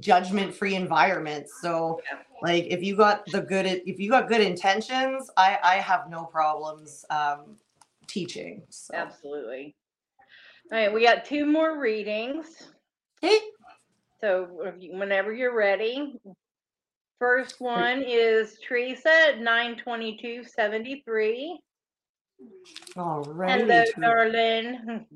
[0.00, 2.00] judgment free environment so
[2.42, 6.24] like if you got the good if you got good intentions i i have no
[6.24, 7.56] problems um
[8.06, 8.94] teaching so.
[8.94, 9.74] absolutely
[10.74, 12.66] all right we got two more readings.
[13.20, 13.38] Hey.
[14.20, 16.18] So whenever you're ready.
[17.20, 21.60] First one is teresa 92273
[22.96, 25.06] all right hello darling.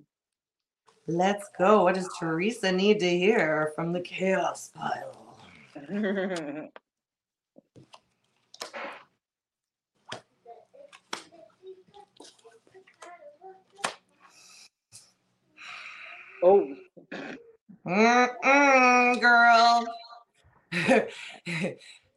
[1.06, 1.84] Let's go.
[1.84, 5.38] What does Teresa need to hear from the chaos pile?
[16.42, 16.74] oh.
[17.86, 19.86] Mm-mm, girl.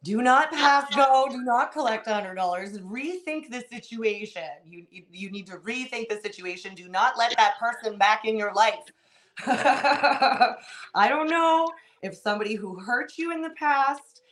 [0.02, 5.46] do not pass go do not collect $100 rethink the situation you, you you need
[5.46, 8.92] to rethink the situation do not let that person back in your life
[9.46, 11.66] i don't know
[12.02, 14.22] if somebody who hurt you in the past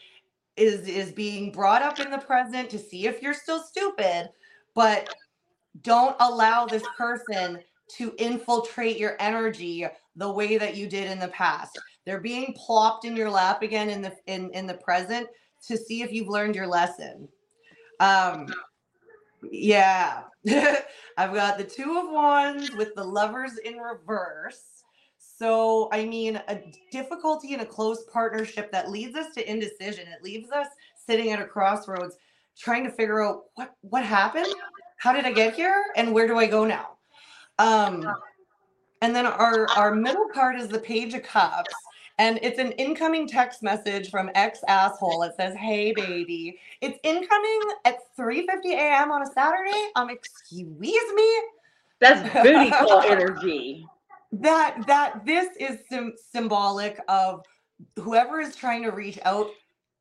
[0.57, 4.29] is is being brought up in the present to see if you're still stupid
[4.75, 5.15] but
[5.83, 7.61] don't allow this person
[7.97, 9.87] to infiltrate your energy
[10.17, 13.91] the way that you did in the past they're being plopped in your lap again
[13.91, 15.27] in the in in the present
[15.67, 17.29] to see if you've learned your lesson
[18.01, 18.47] um
[19.51, 20.23] yeah
[21.17, 24.81] i've got the two of wands with the lovers in reverse
[25.41, 26.61] so, I mean, a
[26.93, 30.07] difficulty in a close partnership that leads us to indecision.
[30.07, 30.67] It leaves us
[31.07, 32.15] sitting at a crossroads
[32.59, 34.55] trying to figure out what what happened?
[34.99, 35.83] How did I get here?
[35.97, 36.99] And where do I go now?
[37.61, 38.15] Um
[39.03, 41.75] and then our our middle card is the page of cups
[42.19, 45.23] and it's an incoming text message from ex asshole.
[45.23, 49.11] It says, "Hey baby, it's incoming at 3:50 a.m.
[49.11, 51.41] on a Saturday." Um, excuse me.
[51.99, 53.87] That's booty call energy
[54.33, 57.45] that that this is sim- symbolic of
[57.97, 59.49] whoever is trying to reach out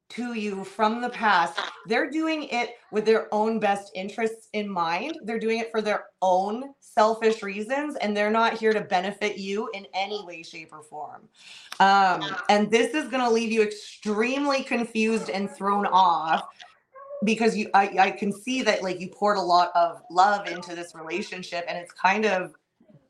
[0.10, 1.60] to you from the past.
[1.86, 5.16] They're doing it with their own best interests in mind.
[5.24, 9.70] They're doing it for their own selfish reasons and they're not here to benefit you
[9.74, 11.30] in any way shape or form.
[11.80, 16.48] Um, and this is going to leave you extremely confused and thrown off
[17.24, 20.76] because you I, I can see that like you poured a lot of love into
[20.76, 22.54] this relationship and it's kind of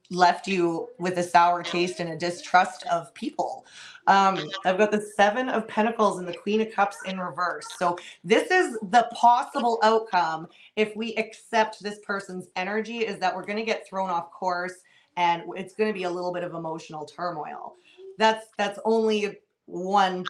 [0.10, 3.66] left you with a sour taste and a distrust of people.
[4.08, 7.68] Um, I've got the Seven of Pentacles and the Queen of Cups in reverse.
[7.78, 13.46] So, this is the possible outcome if we accept this person's energy is that we're
[13.46, 14.74] going to get thrown off course
[15.16, 17.76] and it's going to be a little bit of emotional turmoil.
[18.18, 20.26] That's that's only one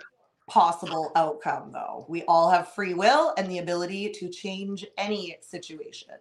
[0.50, 2.06] possible outcome though.
[2.10, 6.16] We all have free will and the ability to change any situation.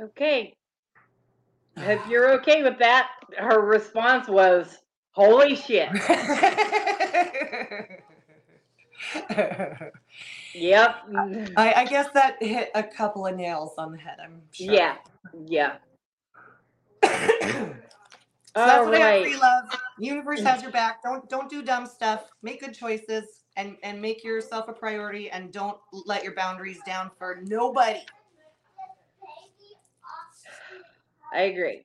[0.00, 0.54] Okay.
[1.76, 4.78] If you're okay with that, her response was,
[5.12, 5.88] Holy shit.
[10.54, 10.96] yep.
[11.56, 14.72] I, I, guess that hit a couple of nails on the head, I'm sure.
[14.72, 14.96] Yeah.
[15.46, 15.76] Yeah.
[17.04, 17.74] so
[18.54, 19.26] that's what right.
[19.26, 19.80] I love.
[19.98, 20.64] Universe has mm.
[20.64, 21.02] your back.
[21.02, 22.30] Don't don't do dumb stuff.
[22.42, 27.10] Make good choices and and make yourself a priority and don't let your boundaries down
[27.18, 28.00] for nobody.
[31.32, 31.84] I agree.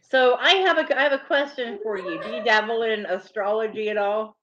[0.00, 2.20] So I have a I have a question for you.
[2.22, 4.36] Do you dabble in astrology at all?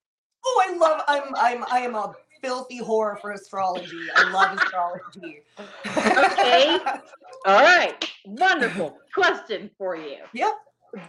[0.46, 1.04] Oh, I love.
[1.08, 4.08] I'm I'm I am a filthy whore for astrology.
[4.16, 5.42] I love astrology.
[5.86, 6.80] okay.
[7.46, 8.10] All right.
[8.26, 8.98] Wonderful.
[9.14, 10.18] Question for you.
[10.34, 10.54] Yep.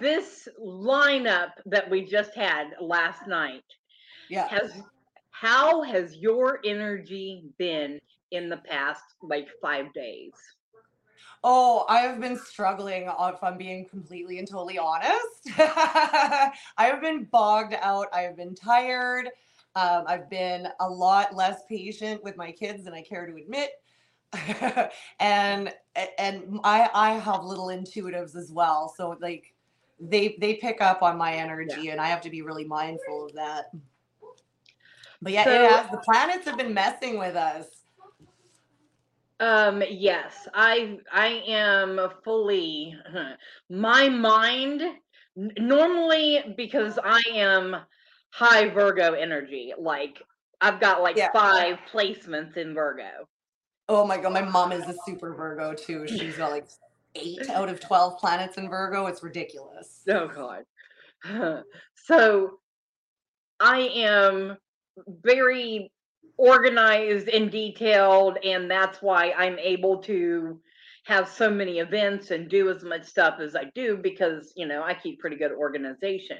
[0.00, 3.64] This lineup that we just had last night.
[4.30, 4.48] Yeah.
[4.48, 4.82] Has
[5.30, 10.32] how has your energy been in the past like five days?
[11.44, 15.16] Oh, I have been struggling, if I'm being completely and totally honest.
[15.58, 18.06] I have been bogged out.
[18.12, 19.28] I have been tired.
[19.74, 23.70] Um, I've been a lot less patient with my kids than I care to admit.
[25.20, 25.74] and
[26.18, 28.92] and I I have little intuitives as well.
[28.96, 29.52] So like
[30.00, 31.92] they they pick up on my energy yeah.
[31.92, 33.70] and I have to be really mindful of that.
[35.20, 37.66] But yeah, so, it has the planets have been messing with us.
[39.42, 42.94] Um, yes, I I am fully
[43.68, 44.82] my mind
[45.34, 47.74] normally because I am
[48.30, 49.72] high Virgo energy.
[49.76, 50.22] Like
[50.60, 51.32] I've got like yeah.
[51.32, 53.26] five placements in Virgo.
[53.88, 56.06] Oh my god, my mom is a super Virgo too.
[56.06, 56.68] She's got like
[57.16, 59.06] eight out of twelve planets in Virgo.
[59.06, 60.02] It's ridiculous.
[60.08, 60.62] Oh god.
[61.96, 62.60] so
[63.58, 64.56] I am
[65.24, 65.91] very
[66.36, 70.60] organized and detailed and that's why i'm able to
[71.04, 74.82] have so many events and do as much stuff as i do because you know
[74.82, 76.38] i keep pretty good organization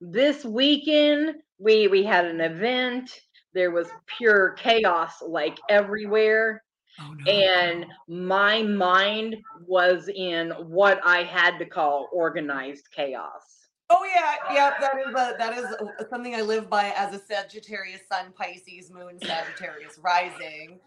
[0.00, 3.20] this weekend we we had an event
[3.52, 6.62] there was pure chaos like everywhere
[7.00, 7.32] Oh, no.
[7.32, 9.36] And my mind
[9.66, 13.53] was in what I had to call organized chaos.
[13.90, 14.70] Oh yeah, yeah.
[14.80, 19.18] That is a, that is something I live by as a Sagittarius Sun, Pisces Moon,
[19.22, 20.80] Sagittarius rising.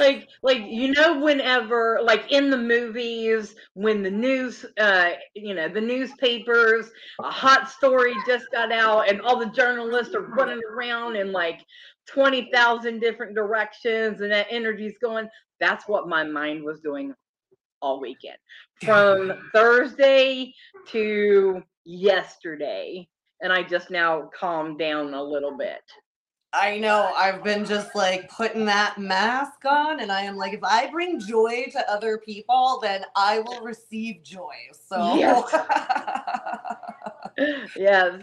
[0.00, 5.68] Like, like you know, whenever, like in the movies, when the news, uh, you know,
[5.68, 6.90] the newspapers,
[7.22, 11.60] a hot story just got out, and all the journalists are running around in like
[12.06, 15.28] twenty thousand different directions, and that energy's going.
[15.60, 17.14] That's what my mind was doing
[17.84, 18.38] all weekend
[18.82, 20.54] from Thursday
[20.88, 23.06] to yesterday.
[23.42, 25.82] and I just now calmed down a little bit.
[26.54, 27.12] I know.
[27.16, 31.18] I've been just like putting that mask on, and I am like, if I bring
[31.20, 34.54] joy to other people, then I will receive joy.
[34.88, 35.52] So, Yes.
[37.76, 38.22] yes.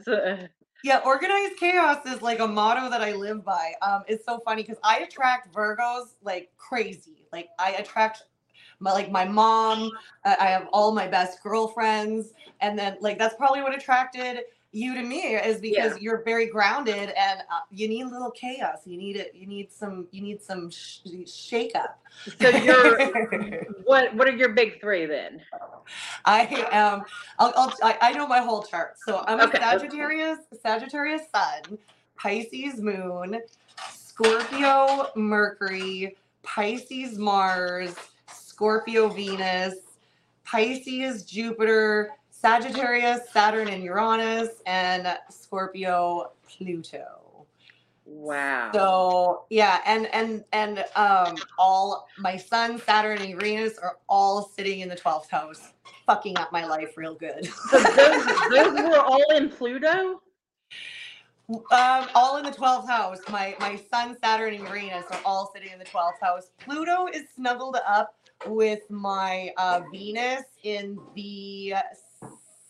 [0.84, 3.74] yeah, organized chaos is like a motto that I live by.
[3.82, 7.28] Um, it's so funny because I attract Virgos like crazy.
[7.34, 8.24] Like I attract
[8.82, 9.92] my like my mom.
[10.26, 14.42] uh, I have all my best girlfriends, and then like that's probably what attracted
[14.74, 18.80] you to me is because you're very grounded and uh, you need a little chaos.
[18.86, 19.34] You need it.
[19.36, 20.08] You need some.
[20.12, 22.00] You need some sh- shake up.
[22.40, 23.00] So you're
[23.84, 24.14] what?
[24.16, 25.42] What are your big three then?
[26.26, 27.04] I am.
[27.40, 28.98] I'll, I'll, I, I know my whole chart.
[28.98, 29.58] So I'm Okay.
[29.58, 31.78] a Sagittarius, Sagittarius Sun,
[32.18, 33.42] Pisces Moon,
[33.90, 37.96] Scorpio Mercury, Pisces Mars,
[38.62, 39.74] Scorpio Venus,
[40.44, 47.48] Pisces Jupiter, Sagittarius Saturn and Uranus, and Scorpio Pluto.
[48.06, 48.70] Wow.
[48.72, 54.82] So yeah, and and and um all my sun, Saturn, and Uranus are all sitting
[54.82, 55.74] in the twelfth house,
[56.06, 57.48] fucking up my life real good.
[57.72, 60.22] So those, those were all in Pluto?
[61.72, 63.20] um, all in the twelfth house.
[63.30, 66.52] My my sun, Saturn, and Uranus are all sitting in the twelfth house.
[66.60, 68.16] Pluto is snuggled up
[68.48, 71.76] with my uh, Venus in the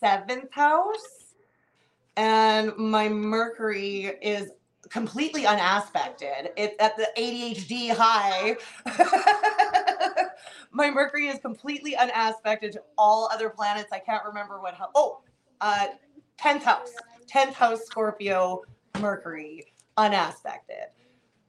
[0.00, 1.34] seventh house,
[2.16, 4.50] and my Mercury is
[4.90, 6.50] completely unaspected.
[6.56, 8.56] It's at the ADHD high.
[10.72, 13.90] my Mercury is completely unaspected to all other planets.
[13.92, 14.90] I can't remember what house.
[14.94, 15.20] Oh,
[15.60, 15.86] uh,
[16.38, 16.92] 10th house.
[17.32, 18.62] 10th house Scorpio
[19.00, 20.88] Mercury unaspected.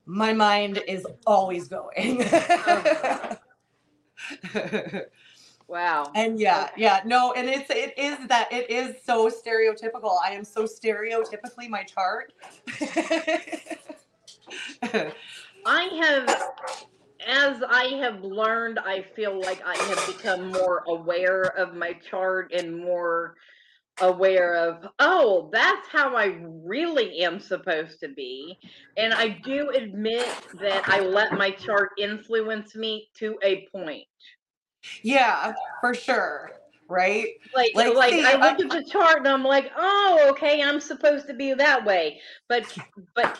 [0.05, 2.24] My mind is always going.
[5.68, 6.11] Wow.
[6.14, 10.18] and yeah, yeah, no, and it's it is that it is so stereotypical.
[10.24, 12.34] I am so stereotypically my chart.
[15.66, 16.30] I have,
[17.26, 22.51] as I have learned, I feel like I have become more aware of my chart
[22.53, 23.36] and more
[24.01, 28.57] aware of, oh, that's how I really am supposed to be.
[28.97, 30.27] And I do admit
[30.59, 34.05] that I let my chart influence me to a point.
[35.01, 36.51] yeah, for sure.
[36.89, 37.27] Right?
[37.55, 40.61] Like, Like, like, see, I I- look at the chart and I'm like, oh, okay,
[40.61, 42.19] I'm supposed to be that way,
[42.49, 42.77] but,
[43.15, 43.39] but,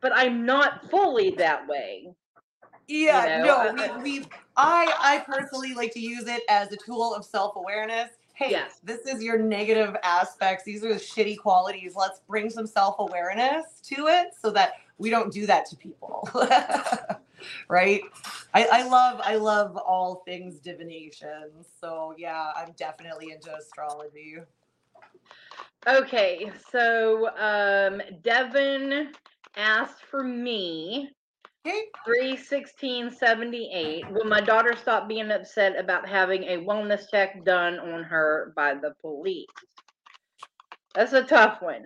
[0.00, 2.08] but I'm not fully that way.
[2.88, 6.70] Yeah, You know, no, uh, we, we I I personally like to use it as
[6.72, 8.10] a tool of self-awareness.
[8.36, 8.80] Hey, Yes.
[8.84, 10.62] this is your negative aspects.
[10.62, 11.94] These are the shitty qualities.
[11.96, 16.28] Let's bring some self-awareness to it so that we don't do that to people.
[17.70, 18.02] right?
[18.52, 21.48] I, I love I love all things divination.
[21.80, 24.36] So yeah, I'm definitely into astrology.
[25.88, 29.14] Okay, so um Devin
[29.56, 31.15] asked for me
[31.66, 31.82] Okay.
[32.04, 34.12] 31678.
[34.12, 38.74] Will my daughter stop being upset about having a wellness check done on her by
[38.74, 39.48] the police?
[40.94, 41.84] That's a tough one.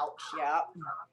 [0.00, 0.60] Ouch, yeah.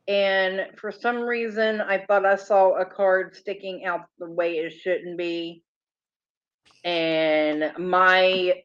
[0.07, 4.73] And for some reason, I thought I saw a card sticking out the way it
[4.73, 5.63] shouldn't be.
[6.83, 8.61] And my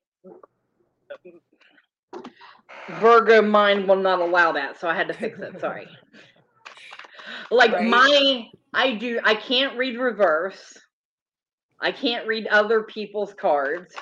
[3.01, 5.59] Virgo mind will not allow that, so I had to fix it.
[5.61, 5.89] Sorry.
[7.51, 7.89] Like Right.
[7.89, 10.77] my, I do, I can't read reverse.
[11.81, 13.95] I can't read other people's cards.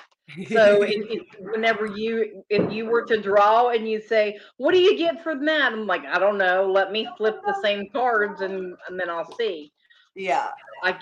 [0.48, 4.78] So it, it, whenever you, if you were to draw and you say, "What do
[4.80, 6.70] you get for that?" I'm like, I don't know.
[6.70, 9.72] Let me flip the same cards and and then I'll see.
[10.14, 10.50] yeah.
[10.82, 10.98] I,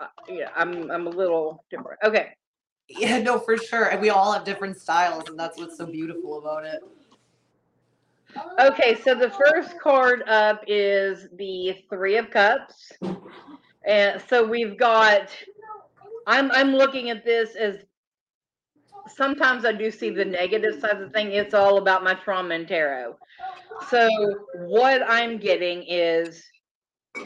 [0.00, 1.98] I yeah, I'm I'm a little different.
[2.04, 2.30] Okay,
[2.88, 3.86] Yeah, no, for sure.
[3.86, 6.80] And we all have different styles, and that's what's so beautiful about it.
[8.60, 8.96] Okay.
[9.02, 12.92] So the first card up is the Three of Cups,
[13.86, 15.30] and so we've got.
[16.26, 17.76] I'm I'm looking at this as.
[19.16, 21.32] Sometimes I do see the negative side of the thing.
[21.32, 23.16] It's all about my trauma and tarot.
[23.88, 24.06] So
[24.54, 26.44] what I'm getting is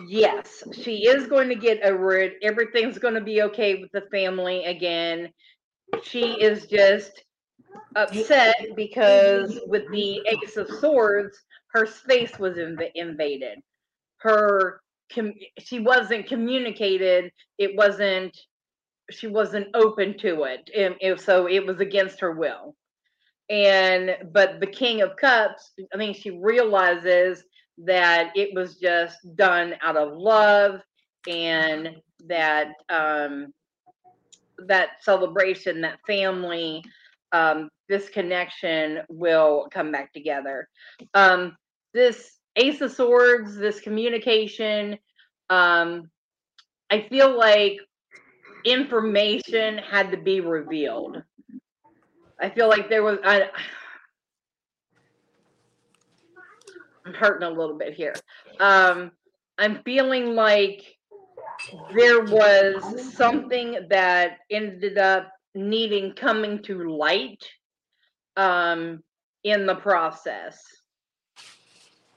[0.07, 2.35] yes, she is going to get over it.
[2.43, 5.31] Everything's going to be okay with the family again.
[6.03, 7.25] She is just
[7.97, 11.39] upset because with the Ace of Swords,
[11.73, 13.59] her space was inv- invaded.
[14.19, 14.81] Her
[15.15, 17.33] com- she wasn't communicated.
[17.59, 18.37] It wasn't.
[19.11, 22.77] She wasn't open to it, and if so, it was against her will.
[23.51, 27.45] And but the King of Cups, I mean, she realizes
[27.79, 30.81] that it was just done out of love
[31.29, 31.97] and
[32.27, 33.53] that um
[34.67, 36.83] that celebration that family
[37.33, 40.69] um this connection will come back together
[41.15, 41.57] um
[41.95, 44.99] this Ace of Swords, this communication,
[45.49, 46.11] um,
[46.91, 47.79] I feel like
[48.65, 51.23] information had to be revealed.
[52.41, 53.49] I feel like there was I
[57.07, 58.15] I'm hurting a little bit here.
[58.61, 59.13] Um,
[59.59, 60.97] I'm feeling like
[61.95, 67.45] there was something that ended up needing coming to light
[68.37, 69.03] um,
[69.45, 70.63] in the process.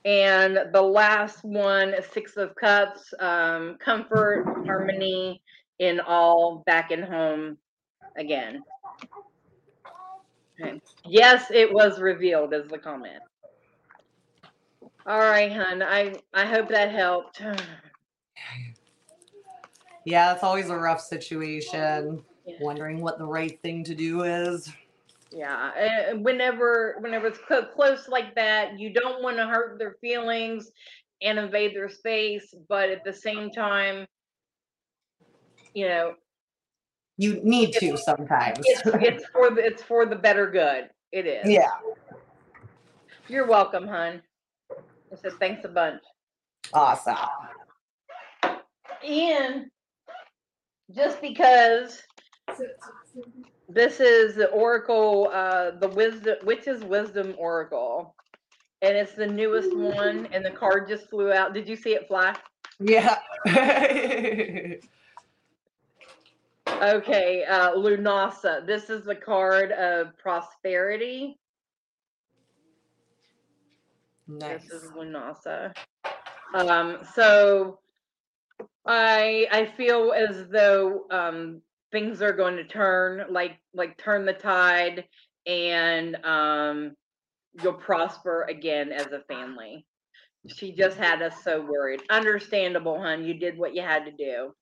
[0.05, 5.41] And the last one, Six of Cups, um, comfort, harmony
[5.79, 7.57] in all, back in home
[8.15, 8.61] again.
[10.61, 10.79] Okay.
[11.05, 13.21] Yes, it was revealed, is the comment.
[15.07, 15.83] All right, hun.
[15.83, 17.41] I I hope that helped.
[20.07, 22.23] Yeah, it's always a rough situation.
[22.45, 22.55] Yeah.
[22.59, 24.71] Wondering what the right thing to do is.
[25.31, 25.71] Yeah,
[26.11, 30.69] uh, whenever whenever it's clo- close like that, you don't want to hurt their feelings
[31.21, 34.05] and invade their space, but at the same time,
[35.73, 36.13] you know,
[37.17, 38.59] You need to sometimes.
[38.63, 40.89] it's it's for the it's for the better good.
[41.11, 41.49] It is.
[41.49, 41.71] yeah.
[43.27, 44.21] You're welcome, hun.
[44.71, 46.01] I said thanks a bunch.
[46.73, 47.15] Awesome.
[49.03, 49.65] And
[50.95, 52.01] just because
[53.69, 58.15] this is the Oracle, uh, the wisdom, Witch's Wisdom Oracle,
[58.81, 61.53] and it's the newest one, and the card just flew out.
[61.53, 62.35] Did you see it fly?
[62.79, 63.17] Yeah.
[66.81, 68.65] Okay, uh, Lunasa.
[68.65, 71.39] This is the card of prosperity.
[74.27, 74.63] nice.
[74.63, 75.73] This is Lunasa.
[76.53, 77.79] Um, so
[78.85, 81.61] I I feel as though um
[81.95, 85.05] things are going to turn like like turn the tide
[85.47, 86.91] and um
[87.63, 89.85] you'll prosper again as a family.
[90.47, 92.01] She just had us so worried.
[92.09, 93.23] Understandable, hun.
[93.23, 94.53] You did what you had to do.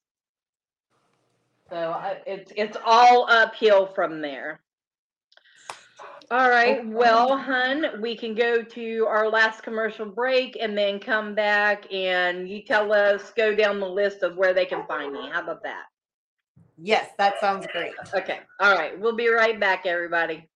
[1.71, 4.61] So I, it's it's all uphill from there.
[6.29, 6.87] All right.
[6.87, 12.47] Well, hun, we can go to our last commercial break and then come back and
[12.47, 15.29] you tell us, go down the list of where they can find me.
[15.31, 15.85] How about that?
[16.85, 17.93] Yes, that sounds great.
[18.13, 18.41] Okay.
[18.59, 18.99] All right.
[18.99, 20.49] We'll be right back, everybody.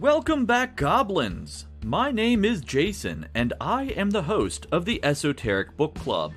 [0.00, 1.66] Welcome back, Goblins!
[1.84, 6.32] My name is Jason, and I am the host of the Esoteric Book Club,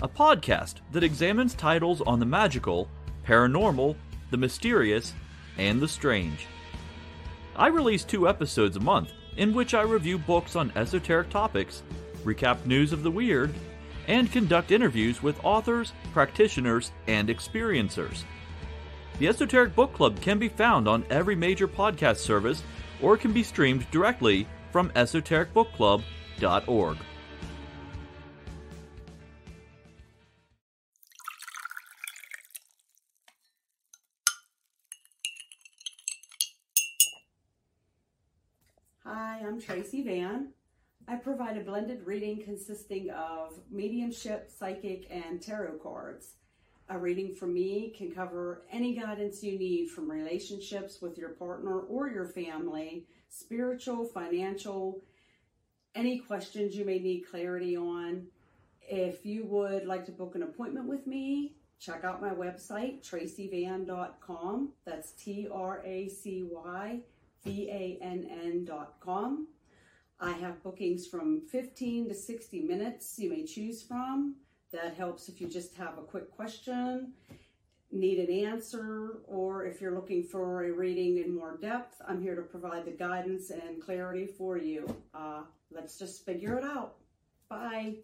[0.00, 2.88] a podcast that examines titles on the magical,
[3.26, 3.96] paranormal,
[4.30, 5.14] the mysterious,
[5.58, 6.46] and the strange.
[7.58, 11.82] I release two episodes a month in which I review books on esoteric topics,
[12.22, 13.54] recap news of the weird,
[14.06, 18.24] and conduct interviews with authors, practitioners, and experiencers.
[19.18, 22.62] The Esoteric Book Club can be found on every major podcast service
[23.00, 26.98] or can be streamed directly from esotericbookclub.org.
[39.66, 40.52] Tracy Vann.
[41.08, 46.34] I provide a blended reading consisting of mediumship, psychic, and tarot cards.
[46.88, 51.80] A reading from me can cover any guidance you need from relationships with your partner
[51.80, 55.02] or your family, spiritual, financial,
[55.96, 58.28] any questions you may need clarity on.
[58.82, 64.68] If you would like to book an appointment with me, check out my website, tracyvann.com.
[64.84, 67.00] That's T R A C Y
[67.44, 69.48] V A N N.com.
[70.18, 74.36] I have bookings from 15 to 60 minutes you may choose from.
[74.72, 77.12] That helps if you just have a quick question,
[77.92, 82.34] need an answer, or if you're looking for a reading in more depth, I'm here
[82.34, 84.86] to provide the guidance and clarity for you.
[85.14, 86.96] Uh, let's just figure it out.
[87.48, 87.96] Bye.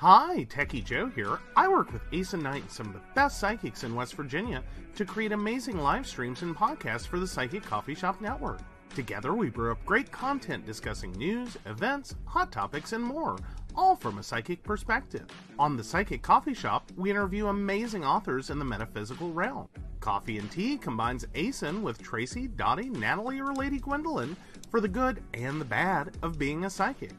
[0.00, 1.40] Hi, Techie Joe here.
[1.54, 5.04] I work with Ace and Knight, some of the best psychics in West Virginia, to
[5.04, 8.60] create amazing live streams and podcasts for the Psychic Coffee Shop Network.
[8.94, 13.36] Together, we brew up great content discussing news, events, hot topics, and more,
[13.74, 15.26] all from a psychic perspective.
[15.58, 19.68] On the Psychic Coffee Shop, we interview amazing authors in the metaphysical realm.
[20.00, 24.34] Coffee and Tea combines Asa with Tracy, Dottie, Natalie, or Lady Gwendolyn
[24.70, 27.12] for the good and the bad of being a psychic.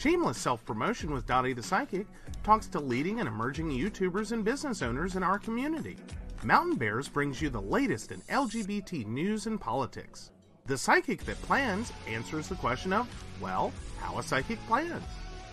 [0.00, 2.06] Shameless Self Promotion with Dottie the Psychic
[2.42, 5.98] talks to leading and emerging YouTubers and business owners in our community.
[6.42, 10.30] Mountain Bears brings you the latest in LGBT news and politics.
[10.64, 13.06] The Psychic That Plans answers the question of,
[13.42, 15.04] well, how a psychic plans.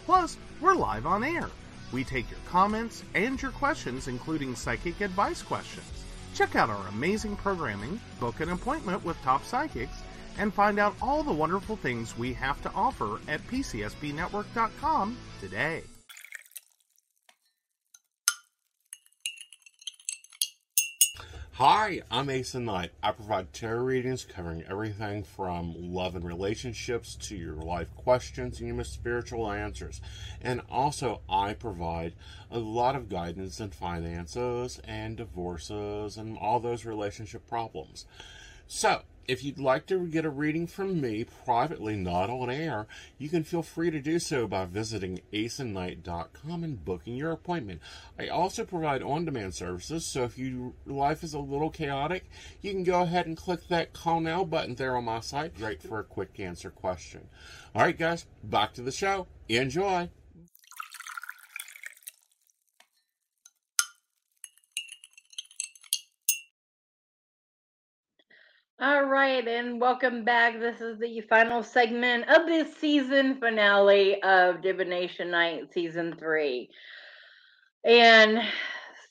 [0.05, 1.49] Plus, we're live on air.
[1.91, 6.05] We take your comments and your questions, including psychic advice questions.
[6.33, 9.97] Check out our amazing programming, book an appointment with top psychics,
[10.37, 15.83] and find out all the wonderful things we have to offer at PCSBNetwork.com today.
[21.59, 22.91] Hi, I'm Asa Knight.
[23.01, 28.75] I provide tarot readings covering everything from love and relationships to your life questions and
[28.75, 29.99] your spiritual answers.
[30.39, 32.13] And also, I provide
[32.51, 38.05] a lot of guidance in finances and divorces and all those relationship problems.
[38.67, 43.27] So, if you'd like to get a reading from me privately, not on air, you
[43.27, 47.81] can feel free to do so by visiting aceandnight.com and booking your appointment.
[48.17, 52.29] I also provide on demand services, so if your life is a little chaotic,
[52.61, 55.55] you can go ahead and click that call now button there on my site.
[55.55, 57.27] Great for a quick answer question.
[57.75, 59.27] All right, guys, back to the show.
[59.49, 60.09] Enjoy.
[68.79, 70.59] All right, and welcome back.
[70.59, 76.69] This is the final segment of this season finale of Divination Night Season 3.
[77.83, 78.39] And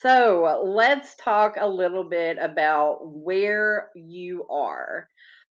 [0.00, 5.08] so let's talk a little bit about where you are.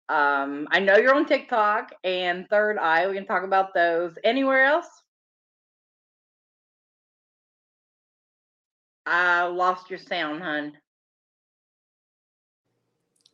[0.09, 3.07] Um, I know you're on TikTok and Third Eye.
[3.07, 4.18] We can talk about those.
[4.26, 4.89] Anywhere else?
[9.05, 10.74] I lost your sound, hun.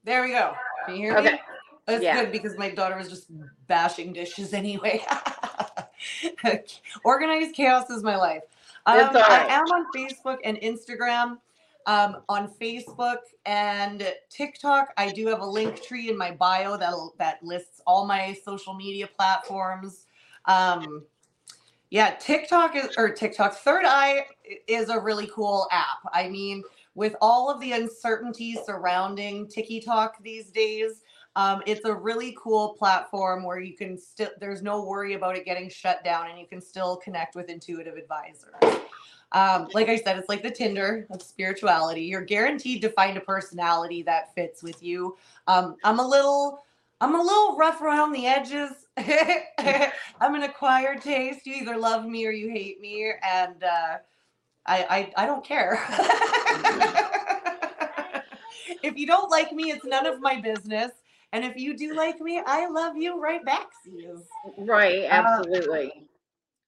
[0.07, 0.53] There we go.
[0.85, 1.27] Can you hear me?
[1.27, 1.39] Okay.
[1.85, 2.21] That's Yeah.
[2.21, 3.25] good because my daughter was just
[3.67, 5.05] bashing dishes anyway.
[7.03, 8.43] Organized chaos is my life.
[8.85, 9.51] Um, It's right.
[9.51, 11.39] I am on Facebook and Instagram.
[11.87, 16.93] Um, on Facebook and TikTok, I do have a link tree in my bio that
[17.17, 20.05] that lists all my social media platforms.
[20.45, 21.03] Um,
[21.89, 24.25] yeah, TikTok is or TikTok Third Eye
[24.67, 25.99] is a really cool app.
[26.13, 26.63] I mean,
[26.97, 31.03] with all of the uncertainty surrounding TikTok these days,
[31.35, 35.45] um, it's a really cool platform where you can still there's no worry about it
[35.45, 38.81] getting shut down and you can still connect with intuitive advisors.
[39.31, 42.01] Um, like I said, it's like the Tinder of spirituality.
[42.01, 45.17] You're guaranteed to find a personality that fits with you.
[45.45, 46.63] Um, I'm a little
[46.99, 48.71] I'm a little rough around the edges.
[48.97, 51.45] I'm an acquired taste.
[51.45, 53.97] You either love me or you hate me, and uh,
[54.68, 55.80] I, I I don't care.
[58.84, 60.91] if you don't like me, it's none of my business.
[61.34, 64.24] And if you do like me, I love you right back, you.
[64.57, 66.07] Right, Uh, absolutely.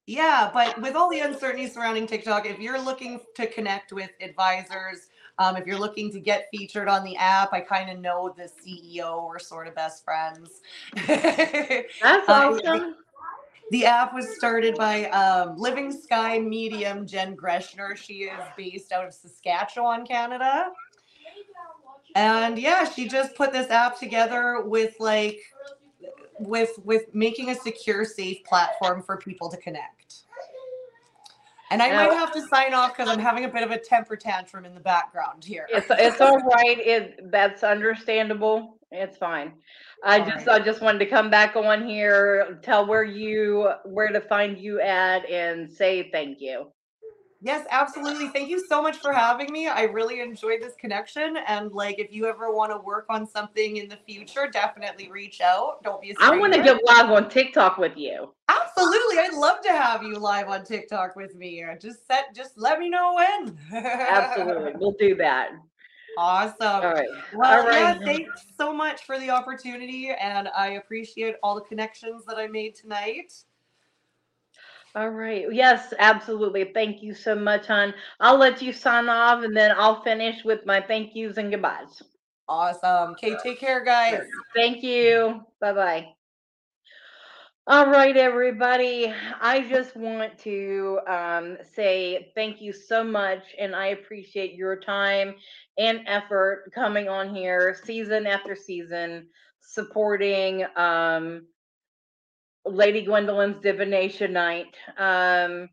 [0.05, 5.07] Yeah, but with all the uncertainty surrounding TikTok, if you're looking to connect with advisors,
[5.37, 8.49] um, if you're looking to get featured on the app, I kind of know the
[8.49, 9.27] CEO.
[9.27, 10.61] We're sort of best friends.
[11.07, 12.95] That's Uh, awesome.
[13.71, 17.95] The app was started by um, Living Sky medium Jen Greshner.
[17.95, 20.71] She is based out of Saskatchewan, Canada.
[22.15, 25.39] And yeah, she just put this app together with like
[26.39, 30.23] with with making a secure, safe platform for people to connect.
[31.71, 34.15] And I might have to sign off because I'm having a bit of a temper
[34.15, 35.67] tantrum in the background here.
[35.69, 36.79] It's it's all right.
[36.79, 38.79] It that's understandable.
[38.91, 39.53] It's fine.
[40.03, 44.21] I just I just wanted to come back on here, tell where you where to
[44.21, 46.71] find you at, and say thank you.
[47.41, 48.27] Yes, absolutely.
[48.29, 49.67] Thank you so much for having me.
[49.67, 51.37] I really enjoyed this connection.
[51.47, 55.39] And like, if you ever want to work on something in the future, definitely reach
[55.39, 55.81] out.
[55.81, 58.33] Don't be a I want to get live on TikTok with you.
[58.49, 61.63] Absolutely, I'd love to have you live on TikTok with me.
[61.81, 63.57] Just set, just let me know when.
[63.73, 65.51] Absolutely, we'll do that.
[66.19, 66.83] Awesome.
[66.83, 67.07] All right.
[67.33, 72.25] Well, All yeah, thanks so much for the opportunity, and I appreciate all the connections
[72.25, 73.33] that I made tonight.
[74.95, 75.45] All right.
[75.49, 76.71] Yes, absolutely.
[76.73, 77.93] Thank you so much, hon.
[78.19, 82.03] I'll let you sign off, and then I'll finish with my thank yous and goodbyes.
[82.49, 83.11] Awesome.
[83.11, 84.27] Okay, take care, guys.
[84.53, 85.39] Thank you.
[85.61, 86.15] Bye bye.
[87.71, 89.13] All right, everybody.
[89.39, 95.35] I just want to um, say thank you so much, and I appreciate your time
[95.77, 99.27] and effort coming on here season after season,
[99.59, 101.45] supporting um,
[102.65, 104.75] Lady Gwendolyn's Divination Night.
[104.97, 105.69] Um,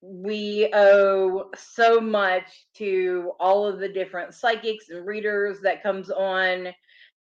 [0.00, 6.68] we owe so much to all of the different psychics and readers that comes on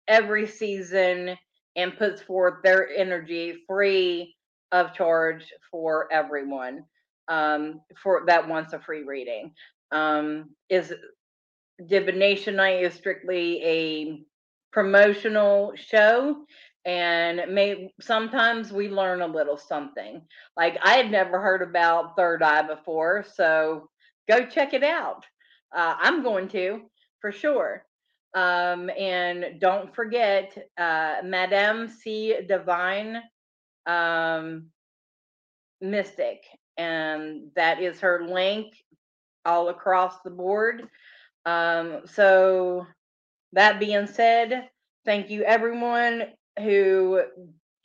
[0.06, 1.36] every season
[1.78, 4.34] and puts forth their energy free
[4.72, 6.84] of charge for everyone
[7.28, 9.52] um, for that wants a free reading.
[9.92, 10.92] Um, is
[11.86, 14.22] divination night is strictly a
[14.72, 16.44] promotional show
[16.84, 20.20] and may sometimes we learn a little something.
[20.56, 23.88] Like i had never heard about third eye before so
[24.28, 25.24] go check it out.
[25.74, 26.82] Uh, i'm going to
[27.20, 27.84] for sure
[28.34, 33.22] um, and don't forget uh, madame c divine
[33.86, 34.66] um,
[35.80, 36.44] mystic
[36.76, 38.74] and that is her link
[39.44, 40.82] all across the board
[41.46, 42.86] um, so
[43.52, 44.68] that being said
[45.04, 46.24] thank you everyone
[46.58, 47.22] who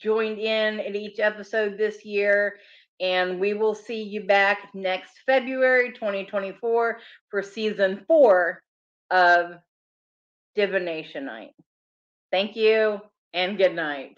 [0.04, 2.58] joined in at each episode this year.
[3.00, 8.62] And we will see you back next February 2024 for season four
[9.10, 9.56] of
[10.56, 11.52] Divination Night.
[12.32, 13.02] Thank you
[13.34, 14.18] and good night.